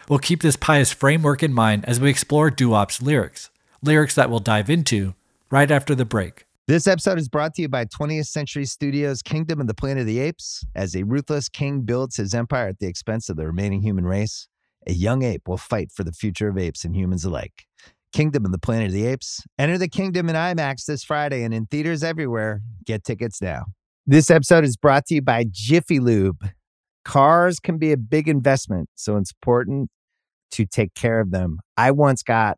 We'll 0.07 0.19
keep 0.19 0.41
this 0.41 0.55
pious 0.55 0.93
framework 0.93 1.43
in 1.43 1.53
mind 1.53 1.83
as 1.85 1.99
we 1.99 2.09
explore 2.09 2.49
Doo-Wop's 2.49 3.01
lyrics, 3.01 3.49
lyrics 3.83 4.15
that 4.15 4.29
we'll 4.29 4.39
dive 4.39 4.69
into 4.69 5.13
right 5.51 5.69
after 5.71 5.95
the 5.95 6.05
break. 6.05 6.45
This 6.67 6.87
episode 6.87 7.19
is 7.19 7.29
brought 7.29 7.53
to 7.55 7.61
you 7.61 7.69
by 7.69 7.85
20th 7.85 8.25
Century 8.25 8.65
Studios' 8.65 9.21
Kingdom 9.21 9.61
of 9.61 9.67
the 9.67 9.75
Planet 9.75 10.01
of 10.01 10.07
the 10.07 10.19
Apes. 10.19 10.65
As 10.73 10.95
a 10.95 11.03
ruthless 11.03 11.47
king 11.47 11.81
builds 11.81 12.15
his 12.15 12.33
empire 12.33 12.69
at 12.69 12.79
the 12.79 12.87
expense 12.87 13.29
of 13.29 13.37
the 13.37 13.45
remaining 13.45 13.81
human 13.81 14.05
race, 14.05 14.47
a 14.87 14.93
young 14.93 15.23
ape 15.23 15.47
will 15.47 15.57
fight 15.57 15.91
for 15.91 16.03
the 16.03 16.11
future 16.11 16.47
of 16.47 16.57
apes 16.57 16.83
and 16.83 16.95
humans 16.95 17.23
alike. 17.23 17.65
Kingdom 18.13 18.45
of 18.45 18.51
the 18.51 18.57
Planet 18.57 18.87
of 18.87 18.93
the 18.93 19.05
Apes. 19.05 19.43
Enter 19.59 19.77
the 19.77 19.87
kingdom 19.87 20.29
in 20.29 20.35
IMAX 20.35 20.85
this 20.85 21.03
Friday 21.03 21.43
and 21.43 21.53
in 21.53 21.65
theaters 21.67 22.03
everywhere. 22.03 22.61
Get 22.85 23.03
tickets 23.03 23.41
now. 23.41 23.65
This 24.07 24.31
episode 24.31 24.63
is 24.63 24.77
brought 24.77 25.05
to 25.07 25.15
you 25.15 25.21
by 25.21 25.45
Jiffy 25.51 25.99
Lube. 25.99 26.49
Cars 27.03 27.59
can 27.59 27.77
be 27.77 27.91
a 27.91 27.97
big 27.97 28.27
investment, 28.27 28.89
so 28.95 29.17
it's 29.17 29.31
important 29.31 29.89
to 30.51 30.65
take 30.65 30.95
care 30.95 31.19
of 31.19 31.31
them. 31.31 31.59
I 31.77 31.91
once 31.91 32.23
got 32.23 32.57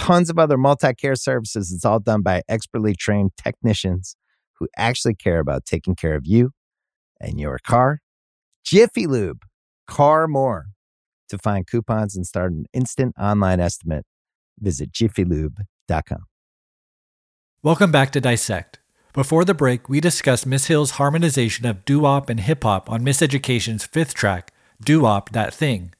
tons 0.00 0.30
of 0.30 0.38
other 0.38 0.56
multi 0.56 0.94
care 0.94 1.14
services. 1.14 1.72
It's 1.72 1.84
all 1.84 2.00
done 2.00 2.22
by 2.22 2.42
expertly 2.48 2.94
trained 2.94 3.32
technicians 3.36 4.16
who 4.58 4.66
actually 4.76 5.14
care 5.14 5.40
about 5.40 5.66
taking 5.66 5.94
care 5.94 6.14
of 6.14 6.26
you 6.26 6.52
and 7.20 7.38
your 7.38 7.58
car. 7.58 8.00
Jiffy 8.64 9.06
Lube, 9.06 9.42
car 9.86 10.26
more. 10.26 10.66
To 11.28 11.38
find 11.38 11.66
coupons 11.66 12.16
and 12.16 12.26
start 12.26 12.50
an 12.52 12.64
instant 12.72 13.14
online 13.20 13.60
estimate, 13.60 14.04
visit 14.58 14.90
jiffylube.com. 14.90 16.24
Welcome 17.62 17.92
back 17.92 18.10
to 18.12 18.20
Dissect. 18.20 18.80
Before 19.12 19.44
the 19.44 19.54
break, 19.54 19.88
we 19.88 20.00
discussed 20.00 20.46
Miss 20.46 20.66
Hill's 20.66 20.92
harmonization 20.92 21.66
of 21.66 21.84
doo-wop 21.84 22.30
and 22.30 22.40
hip-hop 22.40 22.90
on 22.90 23.04
Miseducation's 23.04 23.84
fifth 23.84 24.14
track, 24.14 24.52
Doo-Wop 24.82 25.30
That 25.30 25.52
Thing. 25.52 25.92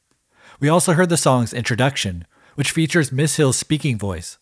We 0.59 0.69
also 0.69 0.95
heard 0.95 1.11
the 1.11 1.17
song's 1.17 1.53
introduction, 1.53 2.27
which 2.61 2.73
features 2.73 3.11
Miss 3.11 3.37
Hill's 3.37 3.57
speaking 3.57 3.97
voice. 3.97 4.37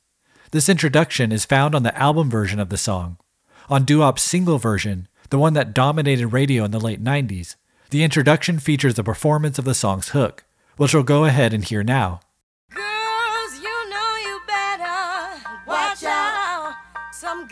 This 0.50 0.68
introduction 0.68 1.31
is 1.31 1.44
found 1.44 1.72
on 1.72 1.85
the 1.85 1.96
album 1.96 2.28
version 2.28 2.59
of 2.59 2.68
the 2.68 2.76
song. 2.76 3.16
On 3.70 3.85
Doo-Wop's 3.85 4.24
single 4.24 4.59
version, 4.59 5.07
the 5.31 5.38
one 5.38 5.52
that 5.52 5.72
dominated 5.72 6.26
radio 6.26 6.64
in 6.64 6.72
the 6.72 6.81
late 6.81 7.00
90s, 7.00 7.54
the 7.90 8.02
introduction 8.02 8.59
features 8.59 8.98
a 8.98 9.04
performance 9.04 9.57
of 9.57 9.64
the 9.64 9.72
song's 9.72 10.09
hook, 10.09 10.44
which 10.76 10.92
we'll 10.92 11.04
go 11.04 11.26
ahead 11.26 11.54
and 11.54 11.64
hear 11.64 11.85
now. 11.85 12.18
Girls, 12.74 13.62
you 13.62 13.88
know 13.88 14.16
you 14.20 14.40
better 14.48 15.40
watch 15.64 16.02
out. 16.02 16.74
Some 17.12 17.46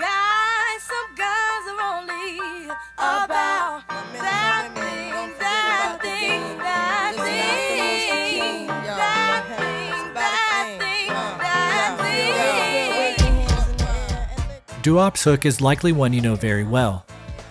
that 14.95 15.19
hook 15.19 15.45
is 15.45 15.61
likely 15.61 15.91
one 15.91 16.13
you 16.13 16.21
know 16.21 16.37
very 16.37 16.63
well. 16.63 17.05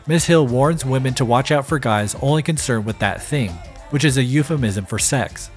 Miss 0.08 0.26
Hill 0.26 0.48
warns 0.48 0.86
women 0.86 1.14
to 1.16 1.26
watch 1.26 1.52
out 1.52 1.66
for 1.66 1.80
guys 1.80 2.16
only 2.22 2.42
concerned 2.42 2.86
with 2.86 2.98
that 3.00 3.22
thing, 3.22 3.50
which 3.90 4.06
is 4.06 4.18
a 4.18 4.24
euphemism 4.24 4.86
for 4.86 4.98
sex. 4.98 5.50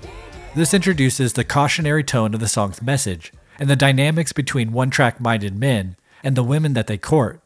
This 0.57 0.75
introduces 0.75 1.33
the 1.33 1.45
cautionary 1.45 2.03
tone 2.03 2.35
of 2.35 2.41
the 2.41 2.49
song's 2.49 2.83
message 2.83 3.33
and 3.61 3.71
the 3.71 3.77
dynamics 3.77 4.33
between 4.33 4.73
one 4.73 4.91
track 4.91 5.21
minded 5.21 5.55
men 5.55 5.97
and 6.25 6.37
the 6.37 6.43
women 6.43 6.73
that 6.73 6.89
they 6.89 6.99
court. 6.99 7.41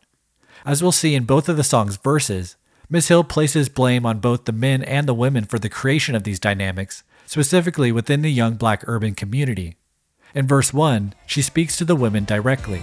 As 0.64 0.82
we'll 0.82 0.92
see 0.92 1.14
in 1.14 1.24
both 1.24 1.48
of 1.50 1.58
the 1.58 1.64
song's 1.64 1.96
verses, 1.96 2.56
Miss 2.88 3.08
Hill 3.08 3.24
places 3.24 3.68
blame 3.68 4.06
on 4.06 4.20
both 4.20 4.46
the 4.46 4.52
men 4.52 4.82
and 4.82 5.06
the 5.06 5.14
women 5.14 5.44
for 5.44 5.58
the 5.58 5.68
creation 5.68 6.14
of 6.14 6.24
these 6.24 6.40
dynamics, 6.40 7.02
specifically 7.26 7.92
within 7.92 8.22
the 8.22 8.32
young 8.32 8.54
black 8.54 8.82
urban 8.86 9.14
community. 9.14 9.76
In 10.34 10.46
verse 10.46 10.72
1, 10.72 11.12
she 11.26 11.42
speaks 11.42 11.76
to 11.76 11.84
the 11.84 11.96
women 11.96 12.24
directly. 12.24 12.82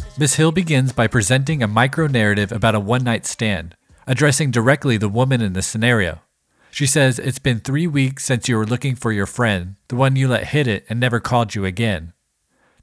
Miss 0.17 0.35
Hill 0.35 0.51
begins 0.51 0.91
by 0.91 1.07
presenting 1.07 1.63
a 1.63 1.67
micro 1.67 2.05
narrative 2.05 2.51
about 2.51 2.75
a 2.75 2.79
one 2.79 3.03
night 3.03 3.25
stand, 3.25 3.75
addressing 4.05 4.51
directly 4.51 4.97
the 4.97 5.09
woman 5.09 5.41
in 5.41 5.53
the 5.53 5.61
scenario. 5.61 6.19
She 6.69 6.85
says, 6.85 7.17
It's 7.17 7.39
been 7.39 7.59
three 7.59 7.87
weeks 7.87 8.25
since 8.25 8.47
you 8.47 8.57
were 8.57 8.65
looking 8.65 8.95
for 8.95 9.11
your 9.11 9.25
friend, 9.25 9.77
the 9.87 9.95
one 9.95 10.15
you 10.15 10.27
let 10.27 10.47
hit 10.47 10.67
it 10.67 10.85
and 10.89 10.99
never 10.99 11.19
called 11.19 11.55
you 11.55 11.65
again. 11.65 12.13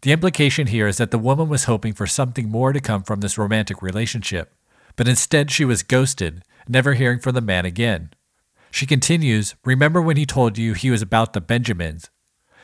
The 0.03 0.13
implication 0.13 0.69
here 0.69 0.89
is 0.89 0.97
that 0.97 1.11
the 1.11 1.19
woman 1.19 1.49
was 1.49 1.65
hoping 1.65 1.93
for 1.93 2.07
something 2.07 2.49
more 2.49 2.73
to 2.73 2.81
come 2.81 3.03
from 3.03 3.21
this 3.21 3.37
romantic 3.37 3.83
relationship, 3.83 4.55
but 4.97 5.07
instead 5.07 5.51
she 5.51 5.65
was 5.65 5.83
ghosted, 5.83 6.43
never 6.67 6.95
hearing 6.95 7.19
from 7.19 7.35
the 7.35 7.41
man 7.41 7.65
again. 7.65 8.11
She 8.71 8.87
continues, 8.87 9.55
Remember 9.65 10.01
when 10.01 10.17
he 10.17 10.27
told 10.27 10.57
you 10.57 10.73
he 10.73 10.91
was 10.91 11.03
about 11.03 11.35
the 11.35 11.41
Benjamins? 11.41 12.11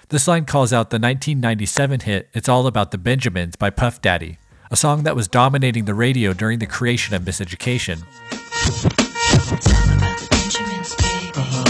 This 0.09 0.29
line 0.29 0.45
calls 0.45 0.73
out 0.73 0.91
the 0.91 0.97
1997 0.97 2.01
hit 2.01 2.29
It's 2.35 2.49
All 2.49 2.67
About 2.67 2.91
the 2.91 2.99
Benjamins 2.99 3.57
by 3.57 3.71
Puff 3.71 4.03
Daddy, 4.03 4.39
a 4.75 4.77
song 4.77 5.05
that 5.05 5.15
was 5.15 5.29
dominating 5.29 5.85
the 5.85 5.95
radio 5.95 6.33
during 6.33 6.59
the 6.59 6.67
creation 6.67 7.15
of 7.15 7.23
Miseducation. 7.23 8.03
Uh-huh. 11.37 11.65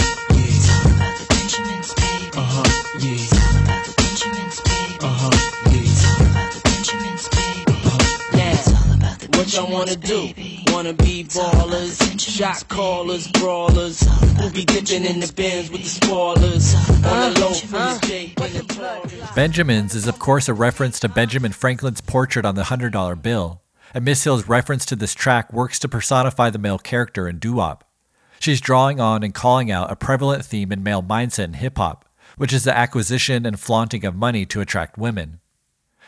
Uh-huh. 2.33 2.63
Uh-huh. 5.03 5.37
What 9.37 9.53
y'all 9.53 9.71
wanna 9.71 9.95
do? 9.95 10.54
Wanna 10.75 10.91
be 10.91 11.23
ballers, 11.23 12.19
shot 12.19 12.67
callers, 12.67 13.29
brawlers, 13.29 14.01
who 14.37 14.49
be 14.49 14.65
dipping 14.65 15.05
in 15.05 15.21
the 15.21 15.31
bins 15.33 15.71
with 15.71 15.83
the 15.83 15.87
spoilers, 15.87 16.75
on 17.05 17.33
the 17.33 17.39
low 17.39 17.53
from 17.53 17.79
the 17.79 17.99
J 18.05 18.33
and 18.35 18.53
the 18.53 18.73
Taurus. 18.73 19.31
Benjamins 19.31 19.95
is, 19.95 20.05
of 20.05 20.19
course, 20.19 20.49
a 20.49 20.53
reference 20.53 20.99
to 20.99 21.07
Benjamin 21.07 21.53
Franklin's 21.53 22.01
portrait 22.01 22.43
on 22.43 22.55
the 22.55 22.63
$100 22.63 23.21
bill, 23.21 23.61
and 23.93 24.03
Miss 24.03 24.25
Hill's 24.25 24.49
reference 24.49 24.85
to 24.87 24.97
this 24.97 25.13
track 25.13 25.53
works 25.53 25.79
to 25.79 25.87
personify 25.87 26.49
the 26.49 26.59
male 26.59 26.77
character 26.77 27.25
in 27.29 27.39
doo 27.39 27.53
wop. 27.53 27.89
She's 28.41 28.59
drawing 28.59 28.99
on 28.99 29.23
and 29.23 29.33
calling 29.33 29.71
out 29.71 29.89
a 29.89 29.95
prevalent 29.95 30.43
theme 30.43 30.73
in 30.73 30.83
male 30.83 31.01
mindset 31.01 31.45
in 31.45 31.53
hip 31.53 31.77
hop, 31.77 32.03
which 32.35 32.51
is 32.51 32.65
the 32.65 32.77
acquisition 32.77 33.45
and 33.45 33.57
flaunting 33.57 34.03
of 34.03 34.13
money 34.13 34.45
to 34.47 34.59
attract 34.59 34.97
women. 34.97 35.39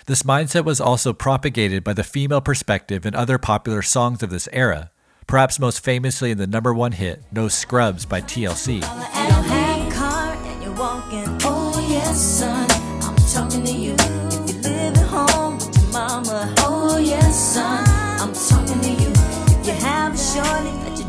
This 0.07 0.23
mindset 0.23 0.63
was 0.63 0.79
also 0.79 1.11
propagated 1.11 1.83
by 1.83 1.91
the 1.91 2.01
female 2.01 2.39
perspective 2.39 3.05
in 3.05 3.13
other 3.13 3.37
popular 3.37 3.81
songs 3.81 4.23
of 4.23 4.29
this 4.29 4.47
era, 4.53 4.89
perhaps 5.27 5.59
most 5.59 5.83
famously 5.83 6.31
in 6.31 6.37
the 6.37 6.47
number 6.47 6.73
one 6.73 6.93
hit 6.93 7.23
No 7.29 7.49
Scrubs 7.49 8.05
by 8.05 8.21
TLC. 8.21 8.83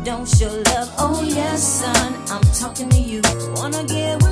Don't 0.03 0.27
show 0.27 0.47
love. 0.47 0.91
Oh 0.97 1.21
yes, 1.23 1.61
son, 1.61 2.15
I'm 2.31 2.41
talking 2.53 2.89
to 2.89 2.97
you. 2.97 3.21
Wanna 3.55 3.83
get 3.85 4.28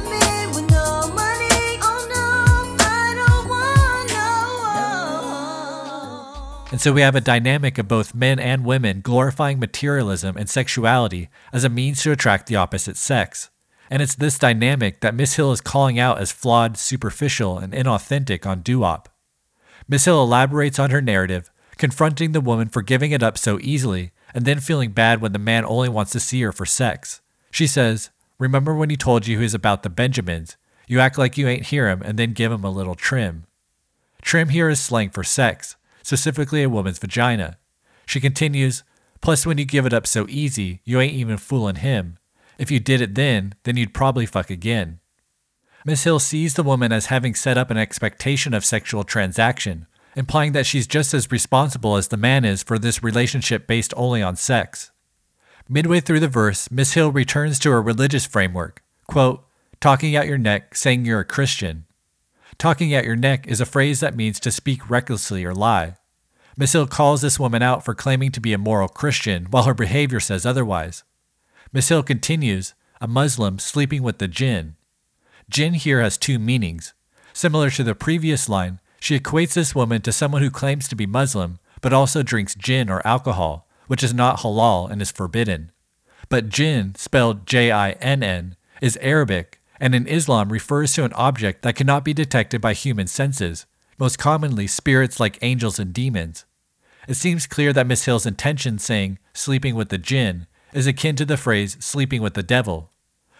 And 6.69 6.81
so 6.81 6.91
we 6.91 6.99
have 6.99 7.15
a 7.15 7.21
dynamic 7.21 7.77
of 7.77 7.87
both 7.87 8.13
men 8.13 8.39
and 8.39 8.65
women 8.65 8.99
glorifying 8.99 9.57
materialism 9.57 10.35
and 10.35 10.49
sexuality 10.49 11.29
as 11.53 11.63
a 11.63 11.69
means 11.69 12.03
to 12.03 12.11
attract 12.11 12.47
the 12.47 12.57
opposite 12.57 12.97
sex. 12.97 13.49
And 13.89 14.01
it's 14.01 14.15
this 14.15 14.37
dynamic 14.37 14.99
that 14.99 15.15
Miss 15.15 15.35
Hill 15.35 15.53
is 15.53 15.61
calling 15.61 15.97
out 15.97 16.19
as 16.19 16.33
flawed, 16.33 16.77
superficial, 16.77 17.57
and 17.57 17.71
inauthentic 17.71 18.45
on 18.45 18.61
doo 18.61 18.79
wop. 18.79 19.07
Miss 19.87 20.03
Hill 20.03 20.21
elaborates 20.21 20.77
on 20.77 20.89
her 20.89 21.01
narrative, 21.01 21.49
confronting 21.77 22.33
the 22.33 22.41
woman 22.41 22.67
for 22.67 22.81
giving 22.81 23.11
it 23.11 23.23
up 23.23 23.37
so 23.37 23.57
easily 23.61 24.11
and 24.33 24.43
then 24.43 24.59
feeling 24.59 24.91
bad 24.91 25.21
when 25.21 25.31
the 25.31 25.39
man 25.39 25.63
only 25.63 25.87
wants 25.87 26.11
to 26.11 26.19
see 26.19 26.41
her 26.41 26.51
for 26.51 26.65
sex. 26.65 27.21
She 27.49 27.65
says, 27.65 28.09
Remember 28.39 28.75
when 28.75 28.89
he 28.89 28.97
told 28.97 29.25
you 29.25 29.37
he 29.37 29.43
was 29.43 29.53
about 29.53 29.83
the 29.83 29.89
Benjamins? 29.89 30.57
You 30.85 30.99
act 30.99 31.17
like 31.17 31.37
you 31.37 31.47
ain't 31.47 31.67
hear 31.67 31.87
him 31.87 32.01
and 32.03 32.19
then 32.19 32.33
give 32.33 32.51
him 32.51 32.65
a 32.65 32.69
little 32.69 32.93
trim. 32.93 33.45
Trim 34.21 34.49
here 34.49 34.67
is 34.67 34.81
slang 34.81 35.11
for 35.11 35.23
sex, 35.23 35.76
specifically 36.07 36.63
a 36.63 36.69
woman's 36.69 36.99
vagina. 36.99 37.57
She 38.05 38.21
continues, 38.21 38.85
Plus, 39.19 39.45
when 39.45 39.57
you 39.57 39.65
give 39.65 39.85
it 39.85 39.91
up 39.91 40.07
so 40.07 40.25
easy, 40.29 40.79
you 40.85 41.01
ain't 41.01 41.15
even 41.15 41.35
fooling 41.35 41.75
him. 41.75 42.17
If 42.57 42.71
you 42.71 42.79
did 42.79 43.01
it 43.01 43.15
then, 43.15 43.55
then 43.63 43.75
you'd 43.75 43.93
probably 43.93 44.25
fuck 44.25 44.49
again. 44.49 45.01
Miss 45.83 46.05
Hill 46.05 46.19
sees 46.19 46.53
the 46.53 46.63
woman 46.63 46.93
as 46.93 47.07
having 47.07 47.35
set 47.35 47.57
up 47.57 47.69
an 47.69 47.77
expectation 47.77 48.53
of 48.53 48.63
sexual 48.63 49.03
transaction, 49.03 49.85
implying 50.15 50.53
that 50.53 50.65
she's 50.65 50.87
just 50.87 51.13
as 51.13 51.29
responsible 51.29 51.97
as 51.97 52.07
the 52.07 52.15
man 52.15 52.45
is 52.45 52.63
for 52.63 52.79
this 52.79 53.03
relationship 53.03 53.67
based 53.67 53.93
only 53.97 54.23
on 54.23 54.37
sex. 54.37 54.91
Midway 55.67 55.99
through 55.99 56.21
the 56.21 56.29
verse, 56.29 56.71
Miss 56.71 56.93
Hill 56.93 57.11
returns 57.11 57.59
to 57.59 57.71
her 57.71 57.81
religious 57.81 58.25
framework, 58.25 58.81
quote, 59.07 59.45
talking 59.81 60.15
out 60.15 60.27
your 60.27 60.37
neck, 60.37 60.73
saying 60.73 61.03
you're 61.03 61.19
a 61.19 61.25
Christian. 61.25 61.83
Talking 62.57 62.93
at 62.93 63.05
your 63.05 63.15
neck 63.15 63.47
is 63.47 63.61
a 63.61 63.65
phrase 63.65 63.99
that 63.99 64.15
means 64.15 64.39
to 64.39 64.51
speak 64.51 64.89
recklessly 64.89 65.45
or 65.45 65.53
lie. 65.53 65.97
Miss 66.57 66.73
Hill 66.73 66.87
calls 66.87 67.21
this 67.21 67.39
woman 67.39 67.61
out 67.61 67.85
for 67.85 67.93
claiming 67.93 68.31
to 68.31 68.41
be 68.41 68.51
a 68.51 68.57
moral 68.57 68.87
Christian 68.87 69.45
while 69.51 69.63
her 69.63 69.75
behavior 69.75 70.19
says 70.19 70.45
otherwise. 70.45 71.03
Miss 71.71 71.89
Hill 71.89 72.01
continues, 72.01 72.73
a 72.99 73.07
Muslim 73.07 73.59
sleeping 73.59 74.01
with 74.01 74.17
the 74.17 74.27
jinn. 74.27 74.75
Jinn 75.49 75.75
here 75.75 76.01
has 76.01 76.17
two 76.17 76.39
meanings. 76.39 76.93
Similar 77.31 77.69
to 77.71 77.83
the 77.83 77.93
previous 77.93 78.49
line, 78.49 78.79
she 78.99 79.19
equates 79.19 79.53
this 79.53 79.75
woman 79.75 80.01
to 80.01 80.11
someone 80.11 80.41
who 80.41 80.49
claims 80.49 80.87
to 80.87 80.95
be 80.95 81.05
Muslim 81.05 81.59
but 81.81 81.93
also 81.93 82.23
drinks 82.23 82.55
gin 82.55 82.89
or 82.89 83.05
alcohol, 83.05 83.67
which 83.87 84.03
is 84.03 84.13
not 84.13 84.39
halal 84.39 84.89
and 84.89 85.01
is 85.01 85.11
forbidden. 85.11 85.71
But 86.29 86.49
jinn, 86.49 86.95
spelled 86.95 87.45
J 87.45 87.71
I 87.71 87.91
N 87.91 88.23
N, 88.23 88.55
is 88.81 88.97
Arabic 89.01 89.56
and 89.79 89.93
in 89.93 90.07
Islam 90.07 90.51
refers 90.51 90.93
to 90.93 91.03
an 91.03 91.13
object 91.13 91.61
that 91.61 91.75
cannot 91.75 92.03
be 92.03 92.13
detected 92.13 92.61
by 92.61 92.73
human 92.73 93.07
senses, 93.07 93.65
most 93.97 94.17
commonly 94.17 94.67
spirits 94.67 95.19
like 95.19 95.37
angels 95.41 95.79
and 95.79 95.93
demons. 95.93 96.45
It 97.07 97.15
seems 97.15 97.47
clear 97.47 97.73
that 97.73 97.87
Miss 97.87 98.05
Hill's 98.05 98.25
intention 98.25 98.79
saying 98.79 99.19
sleeping 99.33 99.75
with 99.75 99.89
the 99.89 99.97
jinn 99.97 100.47
is 100.73 100.87
akin 100.87 101.15
to 101.15 101.25
the 101.25 101.37
phrase 101.37 101.77
sleeping 101.79 102.21
with 102.21 102.33
the 102.33 102.43
devil. 102.43 102.91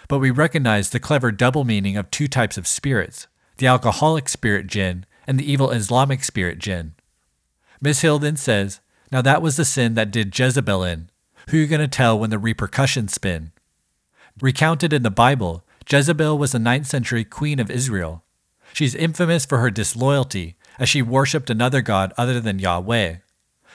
But 0.08 0.20
we 0.20 0.32
recognize 0.32 0.90
the 0.90 1.00
clever 1.00 1.32
double 1.32 1.66
meaning 1.66 1.98
of 1.98 2.10
two 2.10 2.28
types 2.28 2.58
of 2.58 2.68
spirits 2.68 3.28
the 3.58 3.68
alcoholic 3.68 4.30
spirit 4.30 4.68
jinn 4.68 5.06
and 5.26 5.40
the 5.40 5.52
evil 5.52 5.72
Islamic 5.72 6.24
spirit 6.24 6.60
jinn. 6.60 6.94
Miss 7.82 8.02
Hill 8.02 8.20
then 8.20 8.38
says, 8.38 8.80
Now 9.12 9.22
that 9.22 9.42
was 9.42 9.58
the 9.58 9.66
sin 9.66 9.96
that 9.96 10.12
did 10.12 10.38
Jezebel 10.38 10.84
in. 10.84 11.10
Who 11.50 11.58
you 11.58 11.68
going 11.68 11.82
to 11.82 11.88
tell 11.88 12.18
when 12.18 12.30
the 12.30 12.40
repercussions 12.40 13.14
spin? 13.14 13.52
Recounted 14.40 14.94
in 14.94 15.04
the 15.04 15.12
Bible, 15.12 15.64
Jezebel 15.90 16.38
was 16.38 16.52
the 16.52 16.58
9th 16.58 16.86
century 16.86 17.24
queen 17.24 17.60
of 17.60 17.72
Israel. 17.72 18.26
She's 18.74 18.94
infamous 18.94 19.46
for 19.46 19.60
her 19.60 19.72
disloyalty, 19.72 20.58
as 20.78 20.90
she 20.90 21.02
worshipped 21.02 21.50
another 21.50 21.82
god 21.82 22.14
other 22.18 22.42
than 22.42 22.60
Yahweh. 22.60 23.18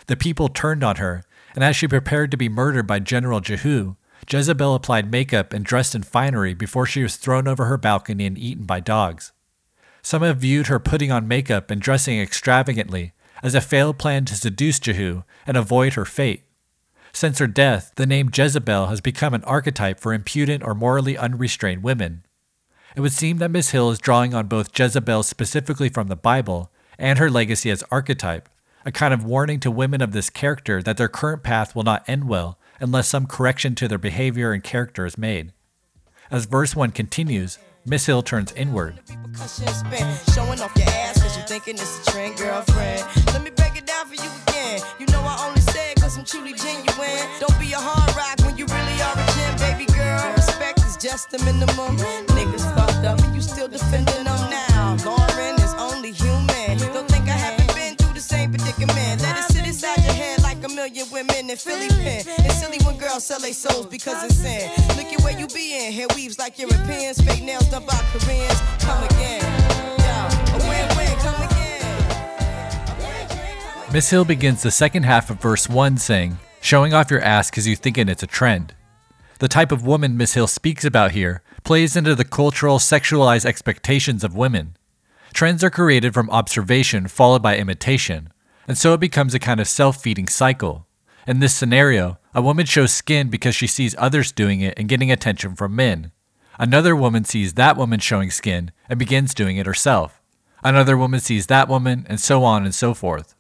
The 0.09 0.17
people 0.17 0.49
turned 0.49 0.85
on 0.85 0.97
her, 0.97 1.25
and 1.55 1.65
as 1.65 1.75
she 1.75 1.89
prepared 1.89 2.31
to 2.31 2.37
be 2.37 2.51
murdered 2.51 2.87
by 2.87 2.99
General 2.99 3.41
Jehu, 3.41 3.97
Jezebel 4.31 4.75
applied 4.75 5.11
makeup 5.11 5.55
and 5.55 5.65
dressed 5.65 5.95
in 5.95 6.03
finery 6.03 6.53
before 6.53 6.85
she 6.85 7.03
was 7.03 7.17
thrown 7.17 7.49
over 7.49 7.65
her 7.65 7.79
balcony 7.79 8.27
and 8.27 8.37
eaten 8.37 8.65
by 8.65 8.81
dogs. 8.81 9.33
Some 10.03 10.23
have 10.23 10.39
viewed 10.39 10.67
her 10.67 10.79
putting 10.79 11.11
on 11.11 11.27
makeup 11.27 11.71
and 11.71 11.81
dressing 11.81 12.21
extravagantly 12.21 13.13
as 13.43 13.55
a 13.55 13.61
failed 13.61 13.99
plan 13.99 14.27
to 14.27 14.37
seduce 14.37 14.79
Jehu 14.79 15.23
and 15.47 15.57
avoid 15.57 15.95
her 15.95 16.05
fate. 16.05 16.45
Since 17.13 17.39
her 17.39 17.47
death, 17.47 17.93
the 17.97 18.07
name 18.07 18.31
Jezebel 18.35 18.87
has 18.87 19.01
become 19.01 19.35
an 19.35 19.45
archetype 19.45 20.01
for 20.01 20.15
impudent 20.15 20.65
or 20.65 20.75
morally 20.75 21.17
unrestrained 21.17 21.83
women. 21.83 22.25
It 22.97 23.01
would 23.01 23.13
seem 23.13 23.39
that 23.39 23.51
Miss 23.51 23.71
Hill 23.71 23.91
is 23.91 23.99
drawing 23.99 24.35
on 24.35 24.47
both 24.47 24.79
Jezebel 24.79 25.23
specifically 25.23 25.89
from 25.89 26.09
the 26.09 26.17
Bible 26.17 26.71
and 26.99 27.19
her 27.19 27.31
legacy 27.31 27.71
as 27.71 27.85
archetype, 27.91 28.49
a 28.85 28.93
kind 28.93 29.15
of 29.15 29.25
warning 29.25 29.61
to 29.61 29.71
women 29.71 30.01
of 30.01 30.13
this 30.13 30.31
character 30.31 30.83
that 30.83 30.97
their 30.97 31.09
current 31.09 31.43
path 31.43 31.75
will 31.75 31.85
not 31.85 32.09
end 32.09 32.29
well 32.29 32.59
unless 32.81 33.09
some 33.09 33.27
correction 33.27 33.75
to 33.77 33.89
their 33.89 33.99
behavior 33.99 34.53
and 34.53 34.65
character 34.65 35.07
is 35.07 35.17
made. 35.17 35.53
As 36.31 36.47
verse 36.47 36.75
1 36.75 36.91
continues, 36.91 37.59
Miss 37.85 38.07
Hill 38.07 38.23
turns 38.23 38.53
inward. 38.53 39.01
Showing 40.35 40.61
off 40.61 40.73
your 40.77 40.89
ass 40.89 41.21
cause 41.23 41.37
you 41.37 41.43
thinking 41.45 41.75
it's 41.75 42.07
a 42.07 42.11
trend, 42.11 42.37
girlfriend. 42.37 43.05
Let 43.27 43.43
me 43.43 43.51
break 43.51 43.77
it 43.77 43.87
down 43.87 44.07
for 44.07 44.15
you 44.15 44.31
again. 44.47 44.81
You 44.99 45.07
know 45.07 45.21
I 45.21 45.47
only 45.49 45.62
cause 46.13 46.19
I'm 46.19 46.25
truly 46.25 46.53
genuine. 46.55 47.25
Don't 47.41 47.59
be 47.59 47.73
a 47.73 47.79
hard 47.79 48.17
rock 48.17 48.39
when 48.45 48.57
you 48.57 48.67
really 48.67 48.99
are 49.01 49.17
a 49.17 49.27
gem, 49.35 49.57
baby 49.57 49.87
girl. 49.93 50.33
Respect 50.37 50.81
is 50.81 50.97
just 50.97 51.31
the 51.31 51.39
minimum. 51.45 51.97
Niggas 52.37 52.65
fucked 52.75 53.05
up 53.05 53.19
and 53.21 53.35
you 53.35 53.41
still 53.41 53.69
defending 53.69 54.25
them 54.25 54.51
now. 54.51 54.97
Lauryn 55.05 55.57
is 55.65 55.75
only 55.79 56.13
human. 56.13 56.79
Don't 56.93 57.09
think 57.09 57.29
I 57.29 57.37
haven't 57.37 57.75
been 57.75 57.97
through 57.97 58.15
the 58.15 58.21
same 58.21 58.51
predicament. 58.51 59.23
Let 59.23 59.39
it 59.39 59.53
sit 59.53 59.67
inside 59.67 60.03
your 60.05 60.15
head 60.15 60.43
like 60.43 60.63
a 60.65 60.69
million 60.69 61.07
women 61.11 61.51
in 61.51 61.57
Philly 61.57 61.89
pen. 61.89 62.25
It's 62.45 62.61
silly 62.61 62.79
when 62.85 62.99
girls 62.99 63.25
sell 63.25 63.41
their 63.41 63.55
souls 63.55 63.87
because 63.87 64.23
it's 64.25 64.37
sin. 64.37 64.71
Look 64.97 65.13
at 65.13 65.21
where 65.23 65.39
you 65.39 65.47
be 65.49 65.87
in. 65.87 65.93
Hair 65.93 66.09
weaves 66.15 66.39
like 66.39 66.59
Europeans. 66.59 67.21
Fake 67.23 67.43
nails 67.43 67.69
done 67.71 67.87
by 67.87 68.01
Koreans. 68.13 68.61
Come 68.81 69.03
again. 69.05 69.43
Yeah, 69.99 70.57
a 70.57 70.59
win-win. 70.69 70.92
Miss 73.93 74.09
Hill 74.09 74.25
begins 74.25 74.63
the 74.63 74.71
second 74.71 75.03
half 75.03 75.29
of 75.29 75.39
verse 75.39 75.69
1 75.69 75.99
saying, 75.99 76.39
showing 76.63 76.95
off 76.95 77.11
your 77.11 77.21
ass 77.21 77.51
because 77.51 77.69
you 77.69 77.77
thinking 77.77 78.09
it's 78.09 78.23
a 78.23 78.27
trend. 78.27 78.75
The 79.39 79.49
type 79.49 79.71
of 79.71 79.85
woman 79.85 80.17
Miss 80.17 80.33
Hill 80.33 80.47
speaks 80.47 80.83
about 80.83 81.11
here 81.11 81.43
plays 81.63 81.95
into 81.95 82.15
the 82.15 82.25
cultural 82.25 82.79
sexualized 82.79 83.45
expectations 83.45 84.25
of 84.25 84.35
women. 84.35 84.79
Trends 85.35 85.63
are 85.63 85.69
created 85.69 86.15
from 86.15 86.31
observation 86.31 87.07
followed 87.07 87.43
by 87.43 87.59
imitation, 87.59 88.33
and 88.67 88.79
so 88.79 88.95
it 88.95 89.01
becomes 89.01 89.35
a 89.35 89.39
kind 89.39 89.61
of 89.61 89.69
self 89.69 90.03
feeding 90.03 90.27
cycle. 90.27 90.87
In 91.27 91.41
this 91.41 91.55
scenario, 91.55 92.19
a 92.35 92.41
woman 92.41 92.65
shows 92.65 92.95
skin 92.95 93.29
because 93.29 93.55
she 93.55 93.67
sees 93.67 93.95
others 93.99 94.33
doing 94.33 94.63
it 94.63 94.73
and 94.79 94.89
getting 94.89 95.13
attention 95.13 95.55
from 95.55 95.77
men. 95.77 96.13
Another 96.59 96.97
woman 96.97 97.27
sees 97.27 97.55
that 97.55 97.77
woman 97.77 98.01
showing 98.01 98.31
skin 98.31 98.73
and 98.89 98.99
begins 98.99 99.35
doing 99.35 99.59
it 99.59 99.67
herself. 99.67 100.23
Another 100.65 100.97
woman 100.97 101.21
sees 101.21 101.49
that 101.49 101.69
woman, 101.69 102.07
and 102.09 102.19
so 102.19 102.43
on 102.43 102.65
and 102.65 102.75
so 102.75 102.95
forth. 102.95 103.35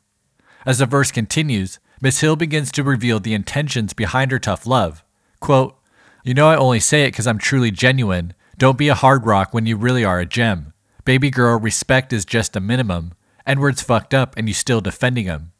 As 0.65 0.79
the 0.79 0.87
verse 0.87 1.11
continues, 1.11 1.79
Miss 2.01 2.21
Hill 2.21 2.37
begins 2.37 2.73
to 2.73 2.83
reveal 2.83 3.21
the 3.21 3.35
intentions 3.35 3.93
behind 3.93 4.31
her 4.31 4.39
tough 4.39 4.67
love. 4.67 5.05
Quote, 5.41 5.77
You 6.25 6.35
know, 6.35 6.49
I 6.49 6.57
only 6.57 6.81
say 6.81 7.05
it 7.05 7.13
because 7.13 7.27
I'm 7.27 7.39
truly 7.39 7.71
genuine. 7.71 8.35
Don't 8.59 8.79
be 8.79 8.89
a 8.89 8.95
hard 8.95 9.27
rock 9.27 9.53
when 9.53 9.67
you 9.67 9.77
really 9.77 10.05
are 10.05 10.21
a 10.21 10.27
gem. 10.27 10.73
Baby 11.05 11.31
girl, 11.31 11.59
respect 11.59 12.13
is 12.13 12.25
just 12.25 12.57
a 12.57 12.61
minimum. 12.61 13.15
Edward's 13.47 13.83
fucked 13.83 14.15
up 14.15 14.37
and 14.37 14.47
you 14.47 14.55
still 14.55 14.81
defending 14.81 15.25
him. 15.25 15.53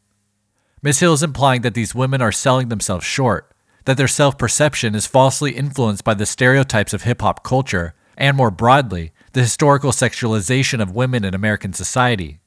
Miss 0.81 0.99
Hill 0.99 1.13
is 1.13 1.23
implying 1.23 1.61
that 1.61 1.73
these 1.73 1.95
women 1.95 2.21
are 2.21 2.31
selling 2.31 2.69
themselves 2.69 3.05
short, 3.05 3.53
that 3.85 3.97
their 3.97 4.07
self 4.07 4.37
perception 4.37 4.95
is 4.95 5.07
falsely 5.07 5.51
influenced 5.51 6.03
by 6.03 6.13
the 6.13 6.25
stereotypes 6.25 6.93
of 6.93 7.03
hip 7.03 7.21
hop 7.21 7.43
culture, 7.43 7.93
and 8.17 8.37
more 8.37 8.51
broadly, 8.51 9.11
the 9.31 9.41
historical 9.41 9.91
sexualization 9.91 10.81
of 10.81 10.95
women 10.95 11.23
in 11.23 11.33
American 11.33 11.73
society. 11.73 12.39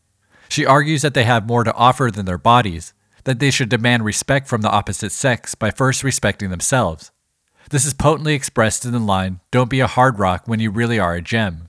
She 0.49 0.67
argues 0.67 1.03
that 1.03 1.15
they 1.15 1.25
have 1.25 1.47
more 1.47 1.65
to 1.65 1.75
offer 1.75 2.11
than 2.11 2.27
their 2.27 2.39
bodies, 2.39 2.93
that 3.25 3.41
they 3.41 3.51
should 3.51 3.69
demand 3.69 4.05
respect 4.05 4.49
from 4.49 4.63
the 4.63 4.71
opposite 4.71 5.13
sex 5.13 5.55
by 5.55 5.71
first 5.71 6.05
respecting 6.05 6.51
themselves. 6.51 7.11
This 7.71 7.85
is 7.85 7.95
potently 7.95 8.35
expressed 8.35 8.85
in 8.85 8.93
the 8.93 9.01
line, 9.01 9.41
Don't 9.51 9.71
be 9.71 9.81
a 9.81 9.89
hard 9.89 10.19
rock 10.19 10.45
when 10.47 10.61
you 10.61 10.71
really 10.71 11.01
are 11.01 11.15
a 11.15 11.23
gem. 11.23 11.69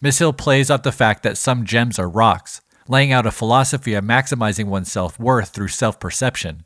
Miss 0.00 0.18
Hill 0.18 0.32
plays 0.32 0.70
off 0.70 0.82
the 0.84 0.92
fact 0.92 1.22
that 1.24 1.36
some 1.36 1.64
gems 1.64 1.98
are 1.98 2.08
rocks, 2.08 2.60
laying 2.88 3.12
out 3.12 3.26
a 3.26 3.32
philosophy 3.32 3.94
of 3.94 4.04
maximizing 4.04 4.66
one's 4.66 4.92
self 4.92 5.18
worth 5.18 5.48
through 5.48 5.68
self 5.68 5.98
perception. 5.98 6.64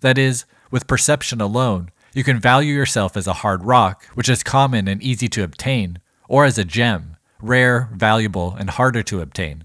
That 0.00 0.16
is, 0.16 0.46
with 0.70 0.86
perception 0.86 1.40
alone, 1.40 1.90
you 2.14 2.24
can 2.24 2.40
value 2.40 2.72
yourself 2.72 3.14
as 3.14 3.26
a 3.26 3.34
hard 3.44 3.64
rock, 3.64 4.06
which 4.14 4.30
is 4.30 4.42
common 4.42 4.88
and 4.88 5.02
easy 5.02 5.28
to 5.28 5.42
obtain, 5.42 5.98
or 6.28 6.46
as 6.46 6.56
a 6.56 6.64
gem, 6.64 7.16
rare, 7.42 7.90
valuable, 7.92 8.56
and 8.58 8.70
harder 8.70 9.02
to 9.02 9.20
obtain. 9.20 9.64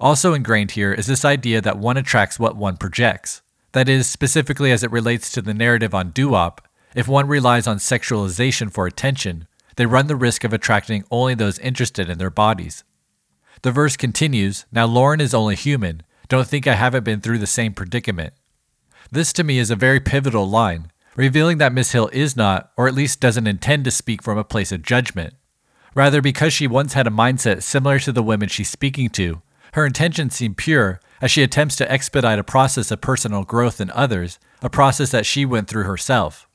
Also 0.00 0.32
ingrained 0.32 0.70
here 0.72 0.92
is 0.92 1.06
this 1.06 1.24
idea 1.26 1.60
that 1.60 1.78
one 1.78 1.98
attracts 1.98 2.38
what 2.38 2.56
one 2.56 2.78
projects. 2.78 3.42
That 3.72 3.88
is, 3.88 4.08
specifically 4.08 4.72
as 4.72 4.82
it 4.82 4.90
relates 4.90 5.30
to 5.32 5.42
the 5.42 5.54
narrative 5.54 5.94
on 5.94 6.10
doo-wop, 6.10 6.66
if 6.94 7.06
one 7.06 7.28
relies 7.28 7.66
on 7.66 7.76
sexualization 7.76 8.72
for 8.72 8.86
attention, 8.86 9.46
they 9.76 9.86
run 9.86 10.06
the 10.06 10.16
risk 10.16 10.42
of 10.42 10.52
attracting 10.52 11.04
only 11.10 11.34
those 11.34 11.58
interested 11.60 12.08
in 12.08 12.18
their 12.18 12.30
bodies. 12.30 12.82
The 13.62 13.70
verse 13.70 13.96
continues 13.96 14.64
Now 14.72 14.88
Lauryn 14.88 15.20
is 15.20 15.34
only 15.34 15.54
human. 15.54 16.02
Don't 16.28 16.48
think 16.48 16.66
I 16.66 16.74
haven't 16.74 17.04
been 17.04 17.20
through 17.20 17.38
the 17.38 17.46
same 17.46 17.74
predicament. 17.74 18.32
This 19.12 19.32
to 19.34 19.44
me 19.44 19.58
is 19.58 19.70
a 19.70 19.76
very 19.76 20.00
pivotal 20.00 20.48
line, 20.48 20.90
revealing 21.14 21.58
that 21.58 21.72
Miss 21.72 21.92
Hill 21.92 22.08
is 22.12 22.36
not, 22.36 22.72
or 22.76 22.88
at 22.88 22.94
least 22.94 23.20
doesn't 23.20 23.46
intend 23.46 23.84
to 23.84 23.90
speak 23.90 24.22
from 24.22 24.38
a 24.38 24.44
place 24.44 24.72
of 24.72 24.82
judgment. 24.82 25.34
Rather, 25.94 26.22
because 26.22 26.52
she 26.52 26.66
once 26.66 26.94
had 26.94 27.06
a 27.06 27.10
mindset 27.10 27.62
similar 27.62 27.98
to 27.98 28.12
the 28.12 28.22
women 28.22 28.48
she's 28.48 28.68
speaking 28.70 29.10
to, 29.10 29.42
her 29.74 29.86
intentions 29.86 30.34
seem 30.34 30.54
pure 30.54 31.00
as 31.20 31.30
she 31.30 31.42
attempts 31.42 31.76
to 31.76 31.90
expedite 31.90 32.38
a 32.38 32.44
process 32.44 32.90
of 32.90 33.00
personal 33.00 33.44
growth 33.44 33.80
in 33.80 33.90
others, 33.90 34.38
a 34.62 34.70
process 34.70 35.10
that 35.10 35.26
she 35.26 35.44
went 35.44 35.68
through 35.68 35.84
herself. 35.84 36.48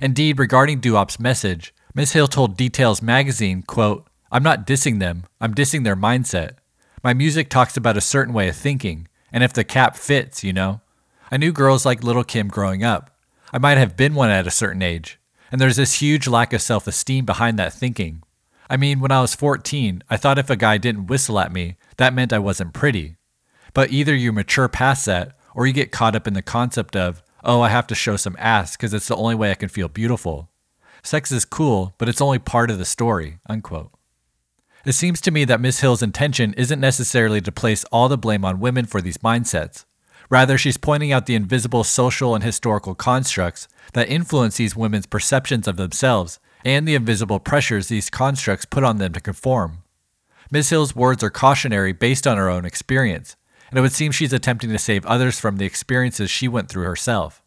Indeed, 0.00 0.38
regarding 0.38 0.80
Doo-Wop's 0.80 1.20
message, 1.20 1.74
Miss 1.94 2.12
Hill 2.12 2.26
told 2.26 2.56
Details 2.56 3.00
magazine, 3.00 3.62
quote, 3.62 4.06
I'm 4.30 4.42
not 4.42 4.66
dissing 4.66 4.98
them, 4.98 5.24
I'm 5.40 5.54
dissing 5.54 5.84
their 5.84 5.96
mindset. 5.96 6.56
My 7.02 7.14
music 7.14 7.48
talks 7.48 7.76
about 7.76 7.96
a 7.96 8.02
certain 8.02 8.34
way 8.34 8.48
of 8.48 8.56
thinking, 8.56 9.08
and 9.32 9.44
if 9.44 9.52
the 9.52 9.64
cap 9.64 9.96
fits, 9.96 10.42
you 10.42 10.52
know. 10.52 10.80
I 11.30 11.36
knew 11.36 11.52
girls 11.52 11.86
like 11.86 12.02
Little 12.02 12.24
Kim 12.24 12.48
growing 12.48 12.84
up. 12.84 13.10
I 13.52 13.58
might 13.58 13.78
have 13.78 13.96
been 13.96 14.14
one 14.14 14.30
at 14.30 14.46
a 14.46 14.50
certain 14.50 14.82
age, 14.82 15.18
and 15.50 15.60
there's 15.60 15.76
this 15.76 16.00
huge 16.00 16.26
lack 16.26 16.52
of 16.52 16.60
self 16.60 16.86
esteem 16.86 17.24
behind 17.24 17.58
that 17.58 17.72
thinking. 17.72 18.22
I 18.68 18.76
mean, 18.76 19.00
when 19.00 19.12
I 19.12 19.20
was 19.20 19.34
14, 19.34 20.02
I 20.10 20.16
thought 20.16 20.38
if 20.38 20.50
a 20.50 20.56
guy 20.56 20.78
didn't 20.78 21.06
whistle 21.06 21.38
at 21.38 21.52
me, 21.52 21.76
that 21.98 22.14
meant 22.14 22.32
I 22.32 22.38
wasn't 22.38 22.74
pretty. 22.74 23.16
But 23.74 23.90
either 23.90 24.14
you 24.14 24.32
mature 24.32 24.68
past 24.68 25.06
that, 25.06 25.36
or 25.54 25.66
you 25.66 25.72
get 25.72 25.92
caught 25.92 26.16
up 26.16 26.26
in 26.26 26.34
the 26.34 26.42
concept 26.42 26.96
of, 26.96 27.22
oh, 27.44 27.60
I 27.60 27.68
have 27.68 27.86
to 27.88 27.94
show 27.94 28.16
some 28.16 28.36
ass 28.38 28.76
because 28.76 28.92
it's 28.92 29.08
the 29.08 29.16
only 29.16 29.34
way 29.34 29.50
I 29.50 29.54
can 29.54 29.68
feel 29.68 29.88
beautiful. 29.88 30.50
Sex 31.02 31.30
is 31.30 31.44
cool, 31.44 31.94
but 31.98 32.08
it's 32.08 32.20
only 32.20 32.38
part 32.38 32.70
of 32.70 32.78
the 32.78 32.84
story. 32.84 33.38
Unquote. 33.48 33.92
It 34.84 34.92
seems 34.92 35.20
to 35.22 35.30
me 35.30 35.44
that 35.44 35.60
Miss 35.60 35.80
Hill's 35.80 36.02
intention 36.02 36.52
isn't 36.54 36.80
necessarily 36.80 37.40
to 37.40 37.52
place 37.52 37.84
all 37.92 38.08
the 38.08 38.18
blame 38.18 38.44
on 38.44 38.60
women 38.60 38.86
for 38.86 39.00
these 39.00 39.18
mindsets. 39.18 39.84
Rather, 40.28 40.58
she's 40.58 40.76
pointing 40.76 41.12
out 41.12 41.26
the 41.26 41.34
invisible 41.34 41.84
social 41.84 42.34
and 42.34 42.42
historical 42.42 42.94
constructs 42.94 43.68
that 43.92 44.08
influence 44.08 44.56
these 44.56 44.76
women's 44.76 45.06
perceptions 45.06 45.68
of 45.68 45.76
themselves 45.76 46.40
and 46.66 46.86
the 46.86 46.96
invisible 46.96 47.38
pressures 47.38 47.86
these 47.86 48.10
constructs 48.10 48.64
put 48.64 48.82
on 48.82 48.98
them 48.98 49.12
to 49.12 49.20
conform. 49.20 49.84
Miss 50.50 50.70
Hill's 50.70 50.96
words 50.96 51.22
are 51.22 51.30
cautionary 51.30 51.92
based 51.92 52.26
on 52.26 52.36
her 52.38 52.50
own 52.50 52.64
experience, 52.64 53.36
and 53.70 53.78
it 53.78 53.82
would 53.82 53.92
seem 53.92 54.10
she's 54.10 54.32
attempting 54.32 54.70
to 54.70 54.78
save 54.78 55.06
others 55.06 55.38
from 55.38 55.58
the 55.58 55.64
experiences 55.64 56.28
she 56.28 56.48
went 56.48 56.68
through 56.68 56.82
herself. 56.82 57.40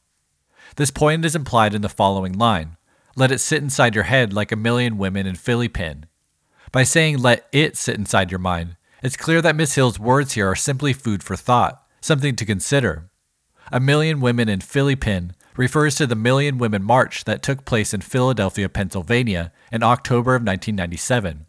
This 0.77 0.89
point 0.89 1.25
is 1.25 1.35
implied 1.35 1.73
in 1.73 1.81
the 1.81 1.89
following 1.89 2.31
line 2.31 2.77
Let 3.17 3.29
it 3.29 3.39
sit 3.39 3.61
inside 3.61 3.93
your 3.93 4.05
head 4.05 4.31
like 4.31 4.53
a 4.53 4.55
million 4.55 4.97
women 4.97 5.27
in 5.27 5.35
Philly 5.35 5.67
pin. 5.67 6.05
By 6.71 6.83
saying 6.83 7.17
let 7.17 7.45
it 7.51 7.75
sit 7.75 7.97
inside 7.97 8.31
your 8.31 8.39
mind, 8.39 8.77
it's 9.03 9.17
clear 9.17 9.41
that 9.41 9.55
Miss 9.55 9.75
Hill's 9.75 9.99
words 9.99 10.33
here 10.33 10.47
are 10.47 10.55
simply 10.55 10.93
food 10.93 11.23
for 11.23 11.35
thought, 11.35 11.83
something 11.99 12.37
to 12.37 12.45
consider. 12.45 13.09
A 13.69 13.81
million 13.81 14.21
women 14.21 14.47
in 14.47 14.61
Philly 14.61 14.95
pin 14.95 15.33
refers 15.59 15.93
to 15.93 16.07
the 16.07 16.15
Million 16.15 16.57
Women 16.57 16.81
March 16.81 17.25
that 17.25 17.43
took 17.43 17.65
place 17.65 17.93
in 17.93 17.99
Philadelphia, 17.99 18.69
Pennsylvania 18.69 19.51
in 19.73 19.83
October 19.83 20.35
of 20.35 20.41
1997. 20.41 21.45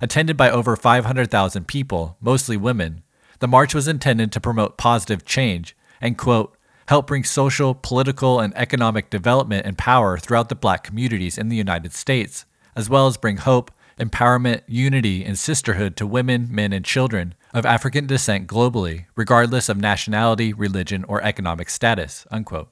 Attended 0.00 0.38
by 0.38 0.50
over 0.50 0.74
500,000 0.74 1.68
people, 1.68 2.16
mostly 2.18 2.56
women, 2.56 3.02
the 3.40 3.46
march 3.46 3.74
was 3.74 3.86
intended 3.86 4.32
to 4.32 4.40
promote 4.40 4.78
positive 4.78 5.26
change 5.26 5.76
and, 6.00 6.16
quote, 6.16 6.56
help 6.86 7.06
bring 7.06 7.24
social, 7.24 7.74
political, 7.74 8.40
and 8.40 8.56
economic 8.56 9.10
development 9.10 9.66
and 9.66 9.76
power 9.76 10.16
throughout 10.16 10.48
the 10.48 10.54
black 10.54 10.82
communities 10.82 11.36
in 11.36 11.50
the 11.50 11.56
United 11.56 11.92
States, 11.92 12.46
as 12.74 12.88
well 12.88 13.06
as 13.06 13.18
bring 13.18 13.36
hope, 13.36 13.70
empowerment, 14.00 14.62
unity, 14.66 15.22
and 15.22 15.38
sisterhood 15.38 15.94
to 15.98 16.06
women, 16.06 16.48
men, 16.50 16.72
and 16.72 16.86
children 16.86 17.34
of 17.52 17.66
African 17.66 18.06
descent 18.06 18.48
globally, 18.48 19.04
regardless 19.14 19.68
of 19.68 19.76
nationality, 19.76 20.54
religion, 20.54 21.04
or 21.04 21.22
economic 21.22 21.68
status. 21.68 22.26
Unquote. 22.30 22.71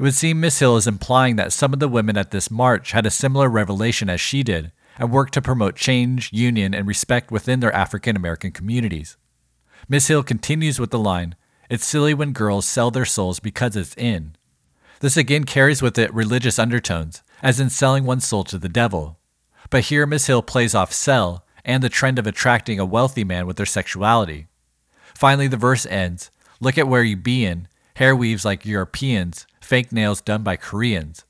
It 0.00 0.02
would 0.02 0.14
seem 0.14 0.40
Miss 0.40 0.60
Hill 0.60 0.78
is 0.78 0.86
implying 0.86 1.36
that 1.36 1.52
some 1.52 1.74
of 1.74 1.78
the 1.78 1.86
women 1.86 2.16
at 2.16 2.30
this 2.30 2.50
march 2.50 2.92
had 2.92 3.04
a 3.04 3.10
similar 3.10 3.50
revelation 3.50 4.08
as 4.08 4.18
she 4.18 4.42
did 4.42 4.72
and 4.98 5.12
worked 5.12 5.34
to 5.34 5.42
promote 5.42 5.76
change, 5.76 6.32
union, 6.32 6.72
and 6.72 6.88
respect 6.88 7.30
within 7.30 7.60
their 7.60 7.74
African 7.74 8.16
American 8.16 8.50
communities. 8.50 9.18
Miss 9.90 10.08
Hill 10.08 10.22
continues 10.22 10.80
with 10.80 10.90
the 10.90 10.98
line 10.98 11.34
It's 11.68 11.84
silly 11.84 12.14
when 12.14 12.32
girls 12.32 12.64
sell 12.64 12.90
their 12.90 13.04
souls 13.04 13.40
because 13.40 13.76
it's 13.76 13.94
in. 13.98 14.36
This 15.00 15.18
again 15.18 15.44
carries 15.44 15.82
with 15.82 15.98
it 15.98 16.14
religious 16.14 16.58
undertones, 16.58 17.22
as 17.42 17.60
in 17.60 17.68
selling 17.68 18.06
one's 18.06 18.26
soul 18.26 18.44
to 18.44 18.56
the 18.56 18.70
devil. 18.70 19.18
But 19.68 19.84
here 19.84 20.06
Miss 20.06 20.28
Hill 20.28 20.40
plays 20.40 20.74
off 20.74 20.94
sell 20.94 21.44
and 21.62 21.82
the 21.82 21.90
trend 21.90 22.18
of 22.18 22.26
attracting 22.26 22.80
a 22.80 22.86
wealthy 22.86 23.22
man 23.22 23.46
with 23.46 23.58
their 23.58 23.66
sexuality. 23.66 24.46
Finally, 25.14 25.48
the 25.48 25.58
verse 25.58 25.84
ends 25.84 26.30
Look 26.58 26.78
at 26.78 26.88
where 26.88 27.02
you 27.02 27.18
be 27.18 27.44
in, 27.44 27.68
hair 27.96 28.16
weaves 28.16 28.46
like 28.46 28.64
Europeans, 28.64 29.46
fake 29.70 29.92
nails 29.92 30.20
done 30.20 30.42
by 30.42 30.56
Koreans. 30.56 31.24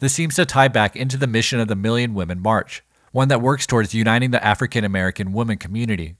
This 0.00 0.12
seems 0.12 0.34
to 0.34 0.44
tie 0.44 0.66
back 0.66 0.96
into 0.96 1.16
the 1.16 1.28
mission 1.28 1.60
of 1.60 1.68
the 1.68 1.76
Million 1.76 2.12
Women 2.12 2.40
March, 2.40 2.82
one 3.12 3.28
that 3.28 3.40
works 3.40 3.68
towards 3.68 3.94
uniting 3.94 4.32
the 4.32 4.44
African 4.44 4.82
American 4.82 5.32
woman 5.32 5.58
community. 5.58 6.16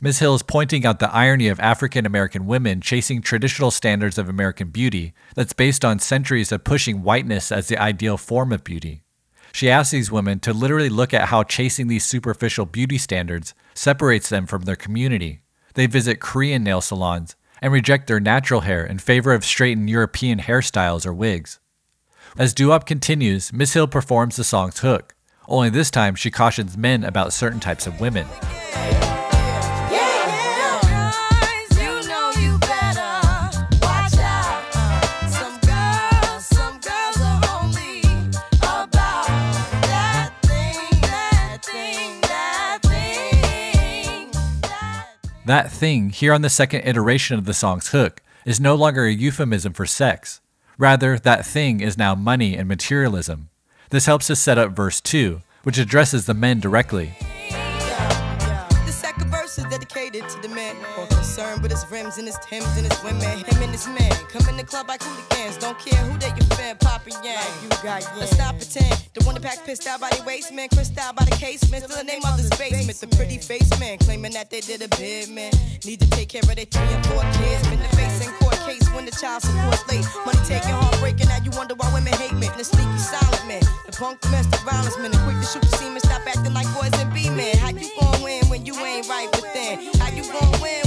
Ms. 0.00 0.18
Hill 0.18 0.34
is 0.34 0.42
pointing 0.42 0.84
out 0.84 0.98
the 0.98 1.14
irony 1.14 1.46
of 1.46 1.60
African 1.60 2.06
American 2.06 2.44
women 2.44 2.80
chasing 2.80 3.22
traditional 3.22 3.70
standards 3.70 4.18
of 4.18 4.28
American 4.28 4.70
beauty 4.70 5.14
that's 5.36 5.52
based 5.52 5.84
on 5.84 6.00
centuries 6.00 6.50
of 6.50 6.64
pushing 6.64 7.04
whiteness 7.04 7.52
as 7.52 7.68
the 7.68 7.78
ideal 7.78 8.16
form 8.16 8.52
of 8.52 8.64
beauty. 8.64 9.04
She 9.52 9.70
asks 9.70 9.92
these 9.92 10.10
women 10.10 10.40
to 10.40 10.52
literally 10.52 10.88
look 10.90 11.14
at 11.14 11.28
how 11.28 11.44
chasing 11.44 11.86
these 11.86 12.04
superficial 12.04 12.66
beauty 12.66 12.98
standards 12.98 13.54
separates 13.74 14.28
them 14.28 14.44
from 14.44 14.62
their 14.62 14.74
community. 14.74 15.42
They 15.74 15.86
visit 15.86 16.18
Korean 16.18 16.64
nail 16.64 16.80
salons 16.80 17.36
and 17.60 17.72
reject 17.72 18.06
their 18.06 18.20
natural 18.20 18.62
hair 18.62 18.84
in 18.84 18.98
favor 18.98 19.32
of 19.32 19.44
straightened 19.44 19.90
European 19.90 20.40
hairstyles 20.40 21.06
or 21.06 21.12
wigs. 21.12 21.58
As 22.38 22.52
Doo-Wop 22.52 22.86
continues, 22.86 23.52
Miss 23.52 23.72
Hill 23.72 23.86
performs 23.86 24.36
the 24.36 24.44
song's 24.44 24.80
hook, 24.80 25.14
only 25.48 25.70
this 25.70 25.90
time 25.90 26.14
she 26.14 26.30
cautions 26.30 26.76
men 26.76 27.04
about 27.04 27.32
certain 27.32 27.60
types 27.60 27.86
of 27.86 28.00
women. 28.00 28.26
That 45.46 45.70
thing, 45.70 46.10
here 46.10 46.32
on 46.32 46.42
the 46.42 46.50
second 46.50 46.80
iteration 46.88 47.38
of 47.38 47.44
the 47.44 47.54
song's 47.54 47.90
hook, 47.90 48.20
is 48.44 48.58
no 48.58 48.74
longer 48.74 49.04
a 49.04 49.12
euphemism 49.12 49.74
for 49.74 49.86
sex. 49.86 50.40
Rather, 50.76 51.20
that 51.20 51.46
thing 51.46 51.80
is 51.80 51.96
now 51.96 52.16
money 52.16 52.56
and 52.56 52.66
materialism. 52.66 53.48
This 53.90 54.06
helps 54.06 54.26
to 54.26 54.34
set 54.34 54.58
up 54.58 54.74
verse 54.74 55.00
2, 55.00 55.42
which 55.62 55.78
addresses 55.78 56.26
the 56.26 56.34
men 56.34 56.58
directly. 56.58 57.12
Rims 61.96 62.18
and 62.18 62.26
his 62.26 62.38
Timbs 62.44 62.76
and 62.76 62.84
his 62.84 62.98
women. 63.02 63.22
Him 63.22 63.62
and 63.62 63.72
his 63.72 63.86
man 63.88 64.12
come 64.28 64.46
in 64.48 64.56
the 64.56 64.64
club 64.64 64.88
like 64.88 65.02
hooligans. 65.02 65.56
Don't 65.56 65.78
care 65.78 65.98
who 66.04 66.18
they 66.18 66.28
your 66.36 66.48
fan, 66.56 66.76
Papa 66.76 67.10
Yang. 67.24 67.48
you 67.62 67.68
got 67.82 68.04
Let's 68.18 68.32
stop 68.36 68.56
pretend. 68.56 68.92
The 69.14 69.24
one 69.24 69.34
that 69.34 69.42
pack 69.42 69.64
pissed 69.64 69.86
out 69.86 70.00
by 70.00 70.10
the 70.10 70.22
waist 70.24 70.52
man, 70.52 70.68
crissed 70.68 70.98
out 70.98 71.16
by 71.16 71.24
the 71.24 71.36
casement. 71.36 71.84
Still 71.84 71.96
the 71.96 72.04
name 72.04 72.22
of 72.24 72.36
the 72.36 72.54
basement. 72.58 72.98
The 73.00 73.08
pretty 73.16 73.38
face 73.38 73.70
man 73.80 73.98
claiming 73.98 74.32
that 74.32 74.50
they 74.50 74.60
did 74.60 74.82
a 74.82 74.88
bid 74.96 75.30
man. 75.30 75.52
Need 75.84 76.00
to 76.00 76.08
take 76.10 76.28
care 76.28 76.42
of 76.42 76.54
their 76.54 76.68
three 76.68 76.90
and 76.92 77.04
four 77.06 77.24
kids. 77.40 77.62
Been 77.68 77.80
the 77.80 77.92
face 77.96 78.20
in 78.26 78.30
court 78.40 78.58
case 78.68 78.86
when 78.92 79.06
the 79.06 79.14
child 79.16 79.42
support's 79.42 79.86
late. 79.88 80.04
Money 80.26 80.42
taking, 80.44 80.76
heartbreaking. 80.76 81.28
Now 81.28 81.40
you 81.42 81.50
wonder 81.56 81.74
why 81.74 81.88
women 81.94 82.12
hate 82.20 82.36
men. 82.36 82.52
The 82.60 82.64
sneaky 82.64 82.98
silent 82.98 83.44
man, 83.48 83.64
the 83.88 83.92
punk 83.96 84.20
domestic 84.20 84.60
violence 84.68 84.98
man, 84.98 85.12
the 85.12 85.20
quick 85.24 85.40
to 85.40 85.46
shoot 85.48 85.62
the 85.62 85.72
semen. 85.80 86.00
Stop 86.00 86.28
acting 86.28 86.52
like 86.52 86.68
boys 86.76 86.92
and 87.00 87.08
be 87.14 87.30
men. 87.30 87.56
How 87.56 87.70
you 87.70 87.88
gon' 87.98 88.22
win 88.22 88.44
when 88.52 88.66
you 88.66 88.74
ain't 88.84 89.08
right 89.08 89.30
within? 89.32 89.80
How 89.96 90.12
you 90.12 90.24
gon' 90.28 90.60
win 90.60 90.85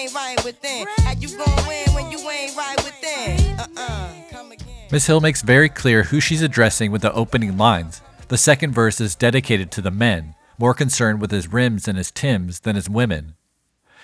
ain't 0.00 0.14
right 0.14 0.44
within? 0.44 0.86
How 1.04 1.12
you 1.12 1.28
gon' 1.36 1.66
win 1.66 1.88
when 1.94 2.10
you 2.10 2.18
ain't 2.30 2.56
right 2.56 2.76
within? 2.76 2.90
understand. 3.10 3.60
Uh-uh. 3.60 4.12
Come 4.30 4.52
again. 4.52 4.88
Miss 4.90 5.06
Hill 5.06 5.20
makes 5.20 5.42
very 5.42 5.68
clear 5.68 6.04
who 6.04 6.20
she's 6.20 6.42
addressing 6.42 6.90
with 6.90 7.02
the 7.02 7.12
opening 7.12 7.56
lines. 7.56 8.00
The 8.28 8.38
second 8.38 8.72
verse 8.72 9.00
is 9.00 9.14
dedicated 9.14 9.70
to 9.72 9.80
the 9.80 9.90
men, 9.90 10.34
more 10.58 10.74
concerned 10.74 11.20
with 11.20 11.30
his 11.30 11.52
rims 11.52 11.88
and 11.88 11.98
his 11.98 12.10
Timbs 12.10 12.60
than 12.60 12.76
his 12.76 12.88
women. 12.88 13.34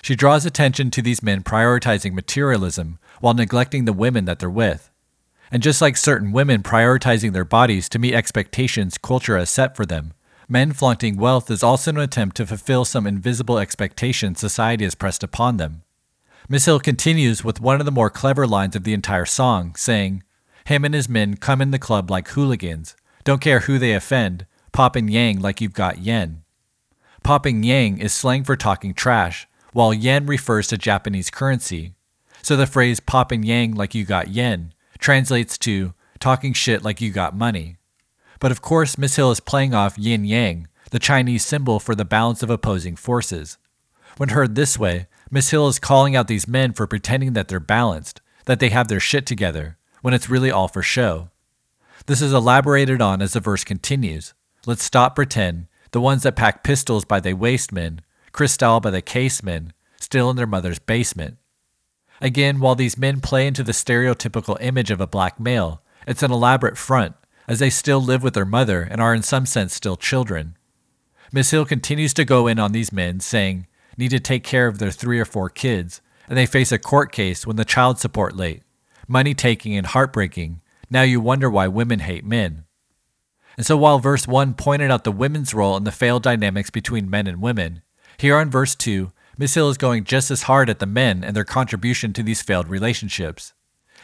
She 0.03 0.15
draws 0.15 0.47
attention 0.47 0.91
to 0.93 1.03
these 1.03 1.23
men 1.23 1.43
prioritizing 1.43 2.13
materialism 2.13 2.99
while 3.21 3.35
neglecting 3.35 3.85
the 3.85 3.93
women 3.93 4.25
that 4.27 4.39
they're 4.39 4.51
with. 4.51 4.91
And 5.51 5.63
just 5.63 5.81
like 5.81 5.97
certain 5.97 6.33
women 6.33 6.63
prioritizing 6.63 7.33
their 7.33 7.45
bodies 7.45 7.89
to 7.91 7.99
meet 7.99 8.15
expectations 8.15 8.99
culture 8.99 9.39
has 9.39 9.51
set 9.51 9.77
for 9.77 9.87
them, 9.87 10.13
men 10.49 10.73
flaunting 10.73 11.17
wealth 11.17 11.51
is 11.51 11.63
also 11.63 11.93
an 11.93 11.99
attempt 11.99 12.37
to 12.37 12.47
fulfill 12.47 12.85
some 12.85 13.07
invisible 13.07 13.59
expectation 13.59 14.35
society 14.35 14.85
has 14.85 14.95
pressed 14.95 15.23
upon 15.23 15.57
them. 15.57 15.83
Miss 16.49 16.67
Hill 16.67 16.79
continues 16.79 17.43
with 17.43 17.61
one 17.61 17.81
of 17.81 17.87
the 17.87 17.93
more 17.93 18.09
clever 18.09 18.47
lines 18.47 18.77
of 18.77 18.85
the 18.85 18.93
entire 18.93 19.25
song, 19.25 19.75
saying, 19.75 20.23
Him 20.65 20.85
and 20.85 20.95
his 20.95 21.09
men 21.09 21.37
come 21.37 21.61
in 21.61 21.73
the 21.73 21.79
club 21.79 22.09
like 22.09 22.29
hooligans, 22.29 22.95
don't 23.25 23.41
care 23.41 23.61
who 23.61 23.81
they 23.81 23.93
offend, 23.93 24.47
popping 24.71 25.09
yang 25.09 25.41
like 25.41 25.61
you've 25.61 25.73
got 25.73 25.99
yen. 25.99 26.45
Popping 27.25 27.65
yang 27.65 27.99
is 27.99 28.13
slang 28.13 28.45
for 28.45 28.55
talking 28.55 28.95
trash, 28.95 29.49
while 29.73 29.93
yen 29.93 30.27
refers 30.27 30.69
to 30.69 30.79
Japanese 30.79 31.31
currency. 31.31 31.95
So 32.43 32.55
the 32.55 32.69
phrase 32.69 33.01
popping 33.01 33.43
yang 33.43 33.75
like 33.75 33.97
you 33.97 34.05
got 34.05 34.29
yen 34.29 34.73
translates 35.01 35.59
to 35.59 35.95
talking 36.21 36.53
shit 36.53 36.85
like 36.85 37.01
you 37.01 37.11
got 37.11 37.37
money. 37.37 37.77
But 38.39 38.53
of 38.53 38.63
course, 38.63 38.97
Miss 38.97 39.17
Hill 39.17 39.33
is 39.33 39.41
playing 39.41 39.75
off 39.75 39.99
yin 39.99 40.25
yang, 40.25 40.69
the 40.93 41.01
Chinese 41.01 41.45
symbol 41.45 41.81
for 41.81 41.97
the 41.97 42.05
balance 42.05 42.45
of 42.45 42.51
opposing 42.51 42.95
forces. 42.95 43.59
When 44.17 44.29
heard 44.29 44.55
this 44.55 44.79
way, 44.79 45.09
Miss 45.31 45.51
Hill 45.51 45.67
is 45.69 45.79
calling 45.79 46.15
out 46.15 46.29
these 46.29 46.47
men 46.47 46.73
for 46.73 46.87
pretending 46.87 47.33
that 47.33 47.49
they're 47.49 47.61
balanced, 47.61 48.21
that 48.45 48.61
they 48.61 48.71
have 48.71 48.89
their 48.89 49.01
shit 49.01 49.27
together, 49.27 49.77
when 50.03 50.15
it's 50.15 50.31
really 50.31 50.51
all 50.51 50.69
for 50.69 50.83
show. 50.83 51.31
This 52.07 52.23
is 52.23 52.33
elaborated 52.33 53.03
on 53.03 53.21
as 53.21 53.33
the 53.33 53.41
verse 53.41 53.65
continues. 53.65 54.35
Let's 54.67 54.85
stop 54.85 55.17
pretend, 55.17 55.67
the 55.91 56.01
ones 56.01 56.23
that 56.23 56.37
pack 56.37 56.63
pistols 56.63 57.05
by 57.05 57.21
the 57.21 57.35
waist 57.35 57.73
men, 57.73 58.03
Cristal 58.33 58.81
by 58.81 58.91
the 58.91 59.03
casemen, 59.03 59.73
still 60.01 60.31
in 60.31 60.37
their 60.37 60.47
mother's 60.47 60.79
basement. 60.79 61.39
Again, 62.21 62.61
while 62.61 62.75
these 62.75 62.97
men 62.97 63.21
play 63.21 63.47
into 63.47 63.63
the 63.63 63.73
stereotypical 63.73 64.57
image 64.61 64.91
of 64.91 65.01
a 65.01 65.07
black 65.07 65.41
male, 65.41 65.83
it's 66.07 66.23
an 66.23 66.31
elaborate 66.31 66.79
front, 66.79 67.17
as 67.49 67.59
they 67.59 67.71
still 67.71 68.01
live 68.01 68.23
with 68.23 68.35
their 68.35 68.45
mother 68.45 68.83
and 68.83 69.01
are 69.01 69.15
in 69.15 69.23
some 69.23 69.47
sense 69.47 69.75
still 69.75 69.97
children. 69.97 70.57
Miss 71.33 71.51
Hill 71.51 71.65
continues 71.65 72.15
to 72.15 72.25
go 72.25 72.47
in 72.47 72.59
on 72.59 72.73
these 72.73 72.93
men, 72.93 73.21
saying, 73.21 73.67
need 73.97 74.11
to 74.11 74.21
take 74.21 74.45
care 74.45 74.67
of 74.67 74.79
their 74.79 74.91
three 74.91 75.19
or 75.19 75.25
four 75.25 75.49
kids, 75.49 76.01
and 76.29 76.37
they 76.37 76.47
face 76.47 76.73
a 76.73 76.79
court 76.79 77.13
case 77.13 77.47
when 77.47 77.57
the 77.57 77.65
child 77.65 77.99
support 77.99 78.37
late, 78.37 78.63
money 79.09 79.35
taking 79.35 79.77
and 79.77 79.87
heartbreaking. 79.87 80.61
Now 80.91 81.03
you 81.03 81.21
wonder 81.21 81.51
why 81.51 81.69
women 81.69 82.01
hate 82.01 82.25
men. 82.25 82.65
And 83.57 83.65
so 83.65 83.77
while 83.77 83.99
verse 83.99 84.29
1 84.29 84.55
pointed 84.55 84.91
out 84.91 85.05
the 85.05 85.13
women's 85.13 85.55
role 85.55 85.77
in 85.77 85.85
the 85.85 85.93
failed 85.93 86.23
dynamics 86.23 86.71
between 86.71 87.09
men 87.09 87.27
and 87.27 87.41
women, 87.41 87.83
here 88.19 88.37
on 88.37 88.51
verse 88.51 88.75
2, 88.75 89.13
Miss 89.39 89.55
Hill 89.55 89.69
is 89.69 89.79
going 89.79 90.05
just 90.05 90.31
as 90.31 90.43
hard 90.43 90.71
at 90.71 90.79
the 90.79 90.87
men 90.87 91.23
and 91.23 91.35
their 91.35 91.45
contribution 91.45 92.13
to 92.15 92.23
these 92.23 92.43
failed 92.43 92.69
relationships. 92.69 93.53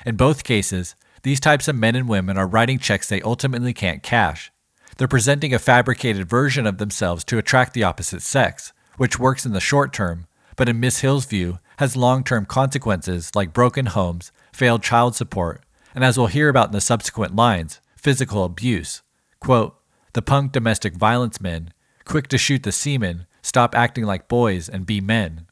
In 0.04 0.16
both 0.16 0.44
cases, 0.44 0.94
these 1.22 1.40
types 1.40 1.68
of 1.68 1.76
men 1.76 1.96
and 1.96 2.08
women 2.08 2.36
are 2.36 2.46
writing 2.46 2.78
checks 2.78 3.08
they 3.08 3.22
ultimately 3.22 3.72
can't 3.72 4.02
cash. 4.02 4.52
They're 4.96 5.08
presenting 5.08 5.54
a 5.54 5.58
fabricated 5.58 6.28
version 6.28 6.66
of 6.66 6.78
themselves 6.78 7.24
to 7.24 7.38
attract 7.38 7.72
the 7.72 7.84
opposite 7.84 8.22
sex, 8.22 8.72
which 9.02 9.18
works 9.18 9.44
in 9.44 9.50
the 9.50 9.58
short 9.58 9.92
term, 9.92 10.28
but 10.54 10.68
in 10.68 10.78
Miss 10.78 11.00
Hill's 11.00 11.24
view, 11.24 11.58
has 11.78 11.96
long 11.96 12.22
term 12.22 12.46
consequences 12.46 13.32
like 13.34 13.52
broken 13.52 13.86
homes, 13.86 14.30
failed 14.52 14.80
child 14.80 15.16
support, 15.16 15.60
and 15.92 16.04
as 16.04 16.16
we'll 16.16 16.28
hear 16.28 16.48
about 16.48 16.68
in 16.68 16.72
the 16.72 16.80
subsequent 16.80 17.34
lines, 17.34 17.80
physical 17.96 18.44
abuse. 18.44 19.02
Quote, 19.40 19.74
the 20.12 20.22
punk 20.22 20.52
domestic 20.52 20.94
violence 20.94 21.40
men, 21.40 21.72
quick 22.04 22.28
to 22.28 22.38
shoot 22.38 22.62
the 22.62 22.70
seamen, 22.70 23.26
stop 23.42 23.74
acting 23.74 24.04
like 24.04 24.28
boys 24.28 24.68
and 24.68 24.86
be 24.86 25.00
men. 25.00 25.48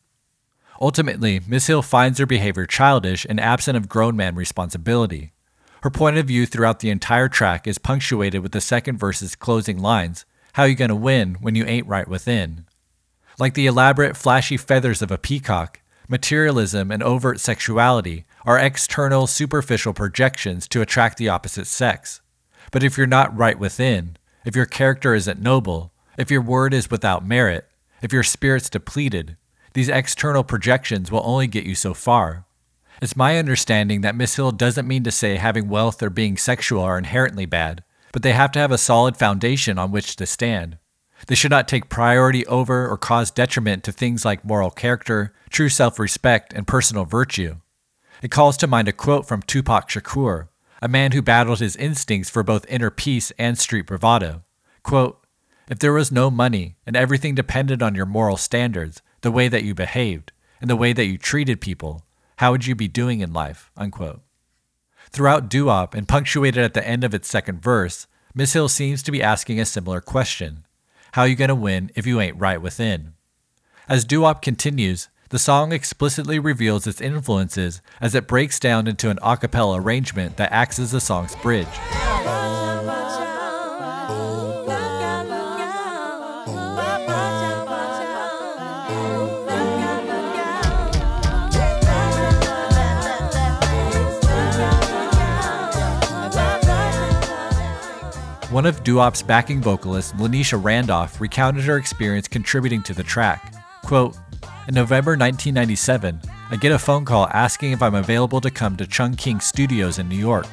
Ultimately, 0.80 1.40
Miss 1.44 1.66
Hill 1.66 1.82
finds 1.82 2.20
her 2.20 2.26
behavior 2.26 2.66
childish 2.66 3.26
and 3.28 3.40
absent 3.40 3.76
of 3.76 3.88
grown 3.88 4.14
man 4.14 4.36
responsibility. 4.36 5.32
Her 5.82 5.90
point 5.90 6.18
of 6.18 6.28
view 6.28 6.46
throughout 6.46 6.78
the 6.78 6.90
entire 6.90 7.28
track 7.28 7.66
is 7.66 7.78
punctuated 7.78 8.42
with 8.42 8.52
the 8.52 8.60
second 8.60 8.98
verse's 8.98 9.34
closing 9.34 9.80
lines 9.80 10.24
How 10.52 10.62
you 10.62 10.76
gonna 10.76 10.94
win 10.94 11.34
when 11.40 11.56
you 11.56 11.64
ain't 11.64 11.88
right 11.88 12.06
within? 12.06 12.66
Like 13.40 13.54
the 13.54 13.66
elaborate, 13.66 14.18
flashy 14.18 14.58
feathers 14.58 15.00
of 15.00 15.10
a 15.10 15.16
peacock, 15.16 15.80
materialism 16.08 16.90
and 16.90 17.02
overt 17.02 17.40
sexuality 17.40 18.26
are 18.44 18.58
external, 18.58 19.26
superficial 19.26 19.94
projections 19.94 20.68
to 20.68 20.82
attract 20.82 21.16
the 21.16 21.30
opposite 21.30 21.66
sex. 21.66 22.20
But 22.70 22.82
if 22.82 22.98
you're 22.98 23.06
not 23.06 23.34
right 23.34 23.58
within, 23.58 24.18
if 24.44 24.54
your 24.54 24.66
character 24.66 25.14
isn't 25.14 25.40
noble, 25.40 25.90
if 26.18 26.30
your 26.30 26.42
word 26.42 26.74
is 26.74 26.90
without 26.90 27.26
merit, 27.26 27.66
if 28.02 28.12
your 28.12 28.22
spirit's 28.22 28.68
depleted, 28.68 29.38
these 29.72 29.88
external 29.88 30.44
projections 30.44 31.10
will 31.10 31.22
only 31.24 31.46
get 31.46 31.64
you 31.64 31.74
so 31.74 31.94
far. 31.94 32.44
It's 33.00 33.16
my 33.16 33.38
understanding 33.38 34.02
that 34.02 34.14
Miss 34.14 34.36
Hill 34.36 34.52
doesn't 34.52 34.86
mean 34.86 35.04
to 35.04 35.10
say 35.10 35.36
having 35.36 35.70
wealth 35.70 36.02
or 36.02 36.10
being 36.10 36.36
sexual 36.36 36.82
are 36.82 36.98
inherently 36.98 37.46
bad, 37.46 37.84
but 38.12 38.22
they 38.22 38.32
have 38.32 38.52
to 38.52 38.58
have 38.58 38.70
a 38.70 38.76
solid 38.76 39.16
foundation 39.16 39.78
on 39.78 39.90
which 39.90 40.16
to 40.16 40.26
stand. 40.26 40.76
They 41.26 41.34
should 41.34 41.50
not 41.50 41.68
take 41.68 41.88
priority 41.88 42.46
over 42.46 42.88
or 42.88 42.96
cause 42.96 43.30
detriment 43.30 43.84
to 43.84 43.92
things 43.92 44.24
like 44.24 44.44
moral 44.44 44.70
character, 44.70 45.32
true 45.50 45.68
self 45.68 45.98
respect, 45.98 46.52
and 46.52 46.66
personal 46.66 47.04
virtue. 47.04 47.56
It 48.22 48.30
calls 48.30 48.56
to 48.58 48.66
mind 48.66 48.88
a 48.88 48.92
quote 48.92 49.26
from 49.26 49.42
Tupac 49.42 49.88
Shakur, 49.88 50.48
a 50.82 50.88
man 50.88 51.12
who 51.12 51.22
battled 51.22 51.60
his 51.60 51.76
instincts 51.76 52.30
for 52.30 52.42
both 52.42 52.66
inner 52.68 52.90
peace 52.90 53.32
and 53.38 53.58
street 53.58 53.86
bravado. 53.86 54.42
Quote, 54.82 55.24
if 55.68 55.78
there 55.78 55.92
was 55.92 56.10
no 56.10 56.30
money 56.30 56.76
and 56.84 56.96
everything 56.96 57.34
depended 57.34 57.82
on 57.82 57.94
your 57.94 58.06
moral 58.06 58.36
standards, 58.36 59.02
the 59.20 59.30
way 59.30 59.48
that 59.48 59.62
you 59.62 59.74
behaved, 59.74 60.32
and 60.60 60.68
the 60.68 60.76
way 60.76 60.92
that 60.92 61.04
you 61.04 61.16
treated 61.16 61.60
people, 61.60 62.04
how 62.38 62.50
would 62.50 62.66
you 62.66 62.74
be 62.74 62.88
doing 62.88 63.20
in 63.20 63.32
life? 63.32 63.70
Unquote. 63.76 64.22
Throughout 65.10 65.48
Doo-Wop 65.48 65.94
and 65.94 66.08
punctuated 66.08 66.62
at 66.62 66.74
the 66.74 66.86
end 66.86 67.04
of 67.04 67.14
its 67.14 67.28
second 67.28 67.62
verse, 67.62 68.06
Miss 68.34 68.52
Hill 68.52 68.68
seems 68.68 69.02
to 69.02 69.12
be 69.12 69.22
asking 69.22 69.60
a 69.60 69.64
similar 69.64 70.00
question. 70.00 70.64
How 71.12 71.24
you 71.24 71.34
gonna 71.34 71.56
win 71.56 71.90
if 71.96 72.06
you 72.06 72.20
ain't 72.20 72.38
right 72.38 72.62
within? 72.62 73.14
As 73.88 74.04
Doo-Wop 74.04 74.42
continues, 74.42 75.08
the 75.30 75.40
song 75.40 75.72
explicitly 75.72 76.38
reveals 76.38 76.86
its 76.86 77.00
influences 77.00 77.82
as 78.00 78.14
it 78.14 78.28
breaks 78.28 78.60
down 78.60 78.86
into 78.86 79.10
an 79.10 79.18
a 79.22 79.36
cappella 79.36 79.80
arrangement 79.80 80.36
that 80.36 80.52
acts 80.52 80.78
as 80.78 80.92
the 80.92 81.00
song's 81.00 81.34
bridge. 81.36 81.66
One 98.60 98.66
of 98.66 98.84
Doo-Wop's 98.84 99.22
backing 99.22 99.62
vocalists, 99.62 100.12
Lanisha 100.12 100.62
Randolph, 100.62 101.18
recounted 101.18 101.64
her 101.64 101.78
experience 101.78 102.28
contributing 102.28 102.82
to 102.82 102.92
the 102.92 103.02
track. 103.02 103.54
Quote, 103.86 104.18
In 104.68 104.74
November 104.74 105.12
1997, 105.12 106.20
I 106.50 106.56
get 106.56 106.70
a 106.70 106.78
phone 106.78 107.06
call 107.06 107.26
asking 107.28 107.72
if 107.72 107.82
I'm 107.82 107.94
available 107.94 108.38
to 108.42 108.50
come 108.50 108.76
to 108.76 108.86
Chung 108.86 109.14
King 109.14 109.40
Studios 109.40 109.98
in 109.98 110.10
New 110.10 110.18
York. 110.18 110.46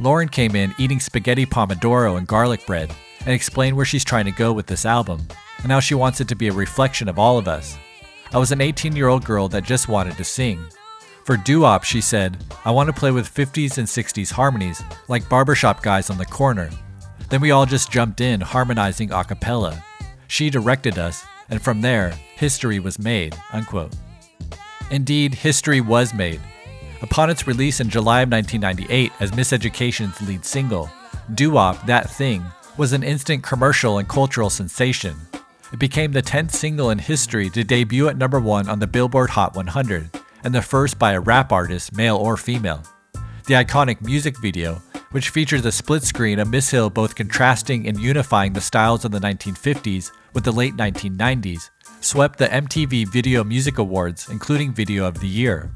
Lauryn 0.00 0.28
came 0.28 0.56
in 0.56 0.74
eating 0.76 0.98
spaghetti 0.98 1.46
pomodoro 1.46 2.18
and 2.18 2.26
garlic 2.26 2.66
bread 2.66 2.92
and 3.20 3.28
explained 3.28 3.76
where 3.76 3.86
she's 3.86 4.04
trying 4.04 4.24
to 4.24 4.32
go 4.32 4.52
with 4.52 4.66
this 4.66 4.84
album 4.84 5.24
and 5.62 5.70
how 5.70 5.78
she 5.78 5.94
wants 5.94 6.20
it 6.20 6.26
to 6.26 6.34
be 6.34 6.48
a 6.48 6.52
reflection 6.52 7.08
of 7.08 7.16
all 7.16 7.38
of 7.38 7.46
us. 7.46 7.78
I 8.32 8.38
was 8.38 8.50
an 8.50 8.60
18 8.60 8.96
year 8.96 9.06
old 9.06 9.24
girl 9.24 9.46
that 9.50 9.62
just 9.62 9.86
wanted 9.86 10.16
to 10.16 10.24
sing. 10.24 10.66
For 11.22 11.36
doo-wop, 11.36 11.84
she 11.84 12.00
said, 12.00 12.38
I 12.64 12.72
want 12.72 12.88
to 12.88 12.92
play 12.92 13.12
with 13.12 13.32
50s 13.32 13.78
and 13.78 13.86
60s 13.86 14.32
harmonies, 14.32 14.82
like 15.06 15.28
barbershop 15.28 15.80
guys 15.80 16.10
on 16.10 16.18
the 16.18 16.26
corner. 16.26 16.70
Then 17.28 17.40
we 17.40 17.50
all 17.50 17.66
just 17.66 17.90
jumped 17.90 18.20
in, 18.20 18.40
harmonizing 18.40 19.12
a 19.12 19.24
cappella. 19.24 19.84
She 20.28 20.50
directed 20.50 20.98
us, 20.98 21.24
and 21.48 21.60
from 21.60 21.80
there, 21.80 22.10
history 22.36 22.78
was 22.78 22.98
made. 22.98 23.36
Unquote. 23.52 23.94
Indeed, 24.90 25.34
history 25.34 25.80
was 25.80 26.14
made. 26.14 26.40
Upon 27.02 27.28
its 27.28 27.46
release 27.46 27.80
in 27.80 27.88
July 27.88 28.22
of 28.22 28.30
1998 28.30 29.12
as 29.20 29.32
Miseducation's 29.32 30.20
lead 30.22 30.44
single, 30.44 30.90
Doo-Wop, 31.34 31.84
That 31.86 32.08
Thing, 32.08 32.44
was 32.76 32.92
an 32.92 33.02
instant 33.02 33.42
commercial 33.42 33.98
and 33.98 34.08
cultural 34.08 34.50
sensation. 34.50 35.16
It 35.72 35.78
became 35.78 36.12
the 36.12 36.22
10th 36.22 36.52
single 36.52 36.90
in 36.90 36.98
history 36.98 37.50
to 37.50 37.64
debut 37.64 38.08
at 38.08 38.16
number 38.16 38.38
one 38.38 38.68
on 38.68 38.78
the 38.78 38.86
Billboard 38.86 39.30
Hot 39.30 39.56
100, 39.56 40.10
and 40.44 40.54
the 40.54 40.62
first 40.62 40.98
by 40.98 41.12
a 41.12 41.20
rap 41.20 41.50
artist, 41.52 41.96
male 41.96 42.16
or 42.16 42.36
female. 42.36 42.82
The 43.46 43.54
iconic 43.54 44.00
music 44.00 44.40
video, 44.40 44.80
which 45.10 45.30
features 45.30 45.64
a 45.64 45.72
split 45.72 46.02
screen 46.02 46.38
of 46.38 46.48
Miss 46.48 46.70
Hill 46.70 46.90
both 46.90 47.14
contrasting 47.14 47.86
and 47.86 47.98
unifying 47.98 48.52
the 48.52 48.60
styles 48.60 49.04
of 49.04 49.12
the 49.12 49.20
1950s 49.20 50.12
with 50.34 50.44
the 50.44 50.52
late 50.52 50.76
1990s, 50.76 51.70
swept 52.00 52.38
the 52.38 52.48
MTV 52.48 53.08
Video 53.08 53.42
Music 53.44 53.78
Awards, 53.78 54.28
including 54.28 54.72
Video 54.72 55.06
of 55.06 55.20
the 55.20 55.28
Year. 55.28 55.70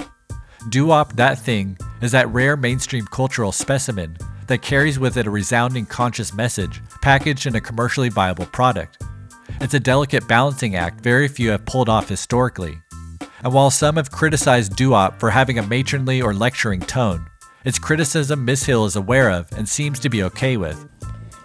Doo-Wop 0.68 1.14
That 1.14 1.39
Thing 1.39 1.78
is 2.03 2.12
that 2.12 2.28
rare 2.28 2.57
mainstream 2.57 3.07
cultural 3.07 3.53
specimen 3.53 4.16
that 4.47 4.62
carries 4.62 4.99
with 4.99 5.16
it 5.16 5.26
a 5.26 5.31
resounding 5.31 5.87
conscious 5.87 6.35
message 6.35 6.83
packaged 7.01 7.47
in 7.47 7.55
a 7.55 7.61
commercially 7.61 8.09
viable 8.09 8.47
product. 8.47 9.03
It's 9.61 9.74
a 9.74 9.81
delicate 9.81 10.26
balancing 10.26 10.74
act 10.74 11.03
very 11.03 11.28
few 11.28 11.51
have 11.51 11.64
pulled 11.64 11.89
off 11.89 12.09
historically. 12.09 12.81
And 13.43 13.55
while 13.55 13.70
some 13.70 13.97
have 13.97 14.11
criticized 14.11 14.76
doo-wop 14.76 15.18
for 15.18 15.31
having 15.31 15.59
a 15.59 15.66
matronly 15.66 16.20
or 16.20 16.35
lecturing 16.35 16.81
tone, 16.81 17.30
it's 17.64 17.78
criticism 17.78 18.44
Miss 18.44 18.64
Hill 18.64 18.84
is 18.86 18.96
aware 18.96 19.30
of 19.30 19.50
and 19.52 19.68
seems 19.68 19.98
to 20.00 20.08
be 20.08 20.22
okay 20.24 20.56
with. 20.56 20.88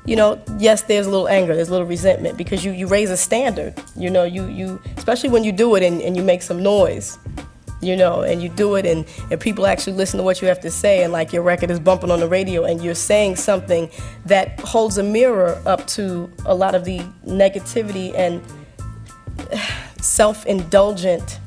you 0.06 0.16
know, 0.16 0.42
yes, 0.60 0.84
there's 0.84 1.08
a 1.08 1.10
little 1.10 1.28
anger, 1.28 1.56
there's 1.56 1.70
a 1.70 1.72
little 1.72 1.88
resentment 1.88 2.38
because 2.38 2.64
you, 2.64 2.72
you 2.72 2.88
raise 2.88 3.10
a 3.10 3.18
standard. 3.18 3.74
You 3.96 4.10
know, 4.10 4.24
you, 4.24 4.46
you 4.48 4.82
especially 4.98 5.30
when 5.30 5.44
you 5.44 5.52
do 5.52 5.76
it 5.76 5.84
and, 5.84 6.02
and 6.02 6.16
you 6.16 6.24
make 6.24 6.42
some 6.42 6.62
noise, 6.62 7.18
you 7.82 7.96
know, 7.96 8.22
and 8.22 8.42
you 8.42 8.50
do 8.50 8.76
it 8.76 8.86
and, 8.86 9.06
and 9.32 9.42
people 9.42 9.66
actually 9.66 9.94
listen 9.94 10.18
to 10.18 10.24
what 10.24 10.42
you 10.42 10.48
have 10.48 10.60
to 10.62 10.72
say 10.72 11.04
and 11.04 11.12
like 11.12 11.34
your 11.34 11.42
record 11.42 11.72
is 11.72 11.80
bumping 11.80 12.12
on 12.12 12.20
the 12.20 12.28
radio 12.28 12.66
and 12.66 12.84
you're 12.84 12.94
saying 12.94 13.36
something 13.36 13.90
that 14.26 14.60
holds 14.60 14.98
a 14.98 15.04
mirror 15.04 15.62
up 15.66 15.86
to 15.88 16.32
a 16.46 16.54
lot 16.54 16.76
of 16.76 16.86
the 16.86 17.00
negativity 17.26 18.14
and 18.16 18.42
self-indulgent 20.02 21.40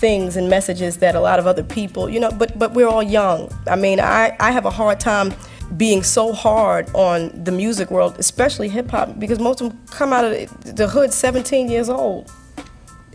things 0.00 0.36
and 0.36 0.48
messages 0.48 0.98
that 0.98 1.14
a 1.14 1.20
lot 1.20 1.38
of 1.38 1.46
other 1.46 1.62
people, 1.62 2.08
you 2.08 2.20
know, 2.20 2.30
but 2.30 2.58
but 2.58 2.72
we're 2.74 2.88
all 2.88 3.02
young. 3.02 3.50
I 3.66 3.76
mean, 3.76 4.00
I, 4.00 4.36
I 4.40 4.50
have 4.50 4.66
a 4.66 4.70
hard 4.70 5.00
time 5.00 5.34
being 5.76 6.02
so 6.02 6.32
hard 6.32 6.88
on 6.94 7.30
the 7.44 7.50
music 7.50 7.90
world, 7.90 8.16
especially 8.18 8.68
hip 8.68 8.90
hop, 8.90 9.18
because 9.18 9.38
most 9.38 9.60
of 9.60 9.70
them 9.70 9.86
come 9.86 10.12
out 10.12 10.24
of 10.24 10.76
the 10.76 10.86
hood 10.86 11.12
17 11.12 11.68
years 11.68 11.88
old, 11.88 12.30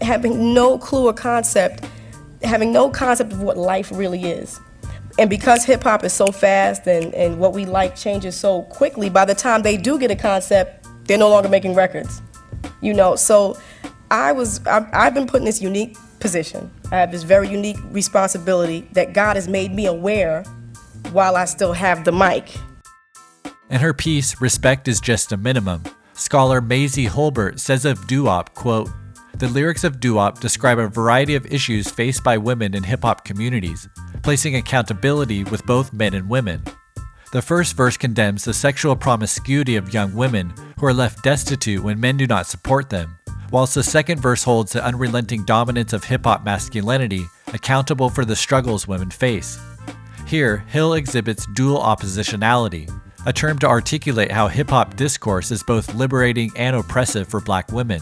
having 0.02 0.54
no 0.54 0.78
clue 0.78 1.08
or 1.08 1.14
concept, 1.14 1.86
having 2.44 2.74
no 2.74 2.90
concept 2.90 3.32
of 3.32 3.42
what 3.42 3.58
life 3.58 3.92
really 3.94 4.24
is. 4.24 4.60
And 5.20 5.30
because 5.30 5.64
hip 5.64 5.84
hop 5.84 6.04
is 6.04 6.14
so 6.14 6.28
fast 6.28 6.88
and, 6.88 7.14
and 7.14 7.38
what 7.40 7.54
we 7.54 7.66
like 7.66 7.96
changes 7.96 8.36
so 8.36 8.64
quickly, 8.64 9.10
by 9.10 9.26
the 9.26 9.36
time 9.36 9.62
they 9.62 9.78
do 9.78 10.00
get 10.00 10.10
a 10.10 10.16
concept, 10.16 10.88
they're 11.06 11.18
no 11.18 11.30
longer 11.30 11.50
making 11.50 11.76
records. 11.76 12.22
You 12.82 12.94
know, 12.94 13.16
so 13.16 13.58
I 14.10 14.32
was 14.32 14.66
I've, 14.66 14.88
I've 14.94 15.14
been 15.14 15.28
put 15.28 15.40
in 15.40 15.46
this 15.46 15.62
unique 15.62 15.96
position. 16.22 16.72
I 16.92 16.98
have 16.98 17.12
this 17.12 17.24
very 17.24 17.50
unique 17.50 17.78
responsibility 17.90 18.88
that 18.94 19.14
God 19.14 19.36
has 19.36 19.48
made 19.48 19.74
me 19.74 19.88
aware 19.88 20.44
while 21.12 21.36
I 21.36 21.46
still 21.46 21.74
have 21.74 22.06
the 22.06 22.12
mic. 22.12 22.56
In 23.70 23.80
her 23.80 23.94
piece, 23.94 24.40
Respect 24.40 24.88
is 24.88 25.02
Just 25.02 25.32
a 25.32 25.38
Minimum, 25.38 25.84
scholar 26.14 26.62
Maisie 26.62 27.08
Holbert 27.08 27.60
says 27.60 27.84
of 27.84 28.08
doo-wop, 28.08 28.54
quote, 28.54 28.90
the 29.38 29.48
lyrics 29.48 29.84
of 29.84 30.00
doo-wop 30.00 30.40
describe 30.40 30.78
a 30.78 30.88
variety 30.88 31.34
of 31.34 31.46
issues 31.48 31.90
faced 31.90 32.24
by 32.24 32.38
women 32.38 32.76
in 32.76 32.84
hip-hop 32.84 33.26
communities, 33.26 33.90
placing 34.22 34.56
accountability 34.56 35.44
with 35.46 35.66
both 35.66 35.94
men 35.94 36.14
and 36.14 36.30
women. 36.30 36.64
The 37.32 37.42
first 37.42 37.76
verse 37.76 37.98
condemns 37.98 38.44
the 38.44 38.54
sexual 38.54 38.96
promiscuity 38.96 39.78
of 39.78 39.94
young 39.94 40.14
women 40.14 40.54
who 40.78 40.86
are 40.86 40.94
left 40.94 41.24
destitute 41.24 41.82
when 41.82 42.00
men 42.00 42.18
do 42.18 42.28
not 42.28 42.46
support 42.46 42.90
them, 42.90 43.18
whilst 43.52 43.76
the 43.76 43.84
second 43.84 44.22
verse 44.22 44.44
holds 44.44 44.72
the 44.72 44.84
unrelenting 44.84 45.44
dominance 45.44 45.94
of 45.94 46.06
hip 46.06 46.24
hop 46.24 46.44
masculinity 46.44 47.26
accountable 47.54 48.10
for 48.10 48.26
the 48.26 48.36
struggles 48.36 48.88
women 48.88 49.12
face. 49.12 49.60
Here, 50.26 50.64
Hill 50.68 50.94
exhibits 50.94 51.46
dual 51.48 51.80
oppositionality, 51.80 52.90
a 53.26 53.34
term 53.34 53.60
to 53.60 53.68
articulate 53.68 54.32
how 54.32 54.48
hip 54.48 54.70
hop 54.70 54.96
discourse 54.96 55.52
is 55.52 55.64
both 55.64 55.94
liberating 55.94 56.52
and 56.56 56.76
oppressive 56.76 57.28
for 57.28 57.42
black 57.42 57.72
women. 57.72 58.02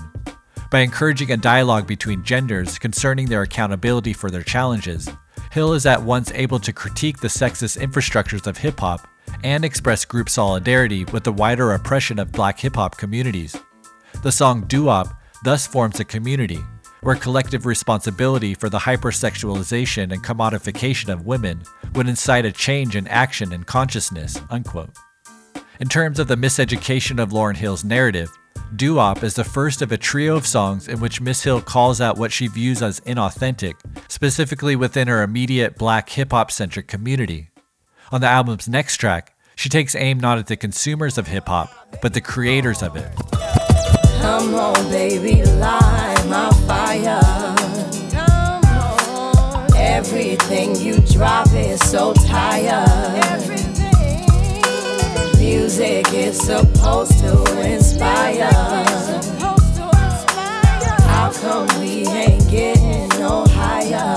By 0.71 0.79
encouraging 0.79 1.31
a 1.31 1.37
dialogue 1.37 1.87
between 1.87 2.23
genders 2.23 2.77
concerning 2.77 3.27
their 3.27 3.41
accountability 3.41 4.13
for 4.13 4.29
their 4.29 4.43
challenges, 4.43 5.09
Hill 5.51 5.73
is 5.73 5.87
at 5.87 6.03
once 6.03 6.31
able 6.33 6.59
to 6.59 6.71
critique 6.71 7.17
the 7.17 7.27
sexist 7.27 7.79
infrastructures 7.79 8.45
of 8.45 8.59
hip 8.59 8.79
hop 8.79 9.07
and 9.43 9.65
express 9.65 10.05
group 10.05 10.29
solidarity 10.29 11.05
with 11.05 11.23
the 11.23 11.33
wider 11.33 11.71
oppression 11.71 12.19
of 12.19 12.31
black 12.31 12.59
hip 12.59 12.75
hop 12.75 12.97
communities. 12.97 13.55
The 14.21 14.31
song 14.31 14.65
Doo 14.67 14.83
Wop 14.83 15.18
thus 15.43 15.67
forms 15.67 15.99
a 15.99 16.05
community 16.05 16.59
where 17.01 17.15
collective 17.15 17.65
responsibility 17.65 18.53
for 18.53 18.69
the 18.69 18.79
hypersexualization 18.79 20.11
and 20.11 20.23
commodification 20.23 21.11
of 21.11 21.25
women 21.25 21.63
would 21.95 22.09
incite 22.09 22.45
a 22.45 22.51
change 22.51 22.95
in 22.95 23.07
action 23.07 23.53
and 23.53 23.65
consciousness. 23.65 24.39
Unquote. 24.49 24.91
In 25.79 25.87
terms 25.87 26.19
of 26.19 26.27
the 26.27 26.35
miseducation 26.35 27.21
of 27.21 27.29
Lauryn 27.29 27.55
Hill's 27.55 27.85
narrative, 27.85 28.29
Doo 28.75 28.95
Wop 28.95 29.23
is 29.23 29.35
the 29.35 29.45
first 29.45 29.81
of 29.81 29.91
a 29.91 29.97
trio 29.97 30.35
of 30.35 30.45
songs 30.45 30.87
in 30.87 30.99
which 30.99 31.21
Miss 31.21 31.43
Hill 31.43 31.61
calls 31.61 32.01
out 32.01 32.17
what 32.17 32.33
she 32.33 32.47
views 32.47 32.81
as 32.81 32.99
inauthentic, 33.01 33.75
specifically 34.09 34.75
within 34.75 35.07
her 35.07 35.23
immediate 35.23 35.77
black 35.77 36.09
hip 36.09 36.31
hop 36.31 36.51
centric 36.51 36.87
community. 36.87 37.49
On 38.11 38.21
the 38.21 38.27
album's 38.27 38.67
next 38.67 38.97
track, 38.97 39.35
she 39.55 39.69
takes 39.69 39.95
aim 39.95 40.19
not 40.19 40.37
at 40.37 40.47
the 40.47 40.57
consumers 40.57 41.17
of 41.17 41.27
hip 41.27 41.47
hop, 41.47 41.71
but 42.01 42.13
the 42.13 42.21
creators 42.21 42.83
of 42.83 42.95
it. 42.95 43.68
Come 44.22 44.53
on, 44.53 44.89
baby, 44.89 45.43
light 45.43 46.26
my 46.28 46.51
fire. 46.67 47.22
Come 48.11 48.65
on. 48.65 49.74
Everything 49.78 50.76
you 50.76 50.99
drop 50.99 51.47
is 51.53 51.80
so 51.89 52.13
tired. 52.13 53.39
Music 55.38 56.13
is 56.13 56.38
supposed 56.38 57.17
to 57.20 57.61
inspire. 57.61 58.51
How 61.07 61.32
come 61.32 61.67
we 61.80 62.05
ain't 62.07 62.49
getting 62.49 63.07
no 63.20 63.45
higher? 63.47 64.15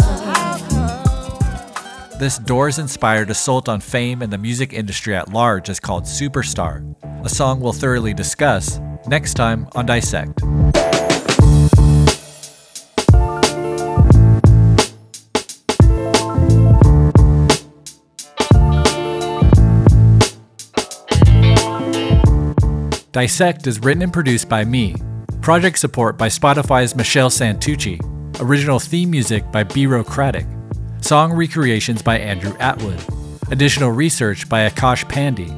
This 2.19 2.39
Doors 2.39 2.81
inspired 2.81 3.31
assault 3.31 3.69
on 3.69 3.81
fame 3.81 4.21
and 4.21 4.33
the 4.33 4.39
music 4.39 4.73
industry 4.73 5.15
at 5.15 5.33
large 5.33 5.69
is 5.69 5.79
called 5.79 6.05
Superstar, 6.05 6.83
a 7.25 7.29
song 7.29 7.61
we'll 7.61 7.73
thoroughly 7.73 8.15
discuss 8.15 8.81
next 9.07 9.35
time 9.35 9.69
on 9.75 9.87
Dissect. 9.87 10.41
Dissect 23.13 23.67
is 23.67 23.79
written 23.81 24.03
and 24.03 24.13
produced 24.13 24.49
by 24.49 24.65
me. 24.65 24.95
Project 25.43 25.79
support 25.79 26.17
by 26.17 26.29
Spotify's 26.29 26.97
Michelle 26.97 27.29
Santucci. 27.29 28.01
Original 28.41 28.79
theme 28.79 29.11
music 29.11 29.53
by 29.53 29.63
Bureaucratic. 29.65 30.47
Song 31.03 31.33
recreations 31.33 32.01
by 32.01 32.19
Andrew 32.19 32.57
Atwood. 32.59 32.99
Additional 33.51 33.91
research 33.91 34.49
by 34.49 34.67
Akash 34.69 35.05
Pandey. 35.11 35.51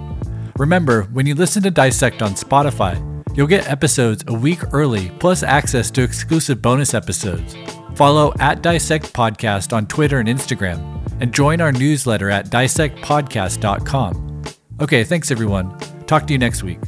Remember, 0.58 1.02
when 1.12 1.26
you 1.26 1.36
listen 1.36 1.62
to 1.62 1.70
Dissect 1.70 2.22
on 2.22 2.32
Spotify, 2.32 3.13
you'll 3.34 3.46
get 3.46 3.68
episodes 3.68 4.24
a 4.26 4.32
week 4.32 4.60
early 4.72 5.10
plus 5.18 5.42
access 5.42 5.90
to 5.92 6.02
exclusive 6.02 6.62
bonus 6.62 6.94
episodes. 6.94 7.56
Follow 7.94 8.32
at 8.40 8.62
Dissect 8.62 9.12
Podcast 9.12 9.72
on 9.72 9.86
Twitter 9.86 10.18
and 10.18 10.28
Instagram, 10.28 11.00
and 11.20 11.32
join 11.32 11.60
our 11.60 11.72
newsletter 11.72 12.30
at 12.30 12.46
dissectpodcast.com. 12.46 14.42
Okay, 14.80 15.04
thanks 15.04 15.30
everyone. 15.30 15.78
Talk 16.06 16.26
to 16.26 16.32
you 16.32 16.38
next 16.38 16.62
week. 16.62 16.80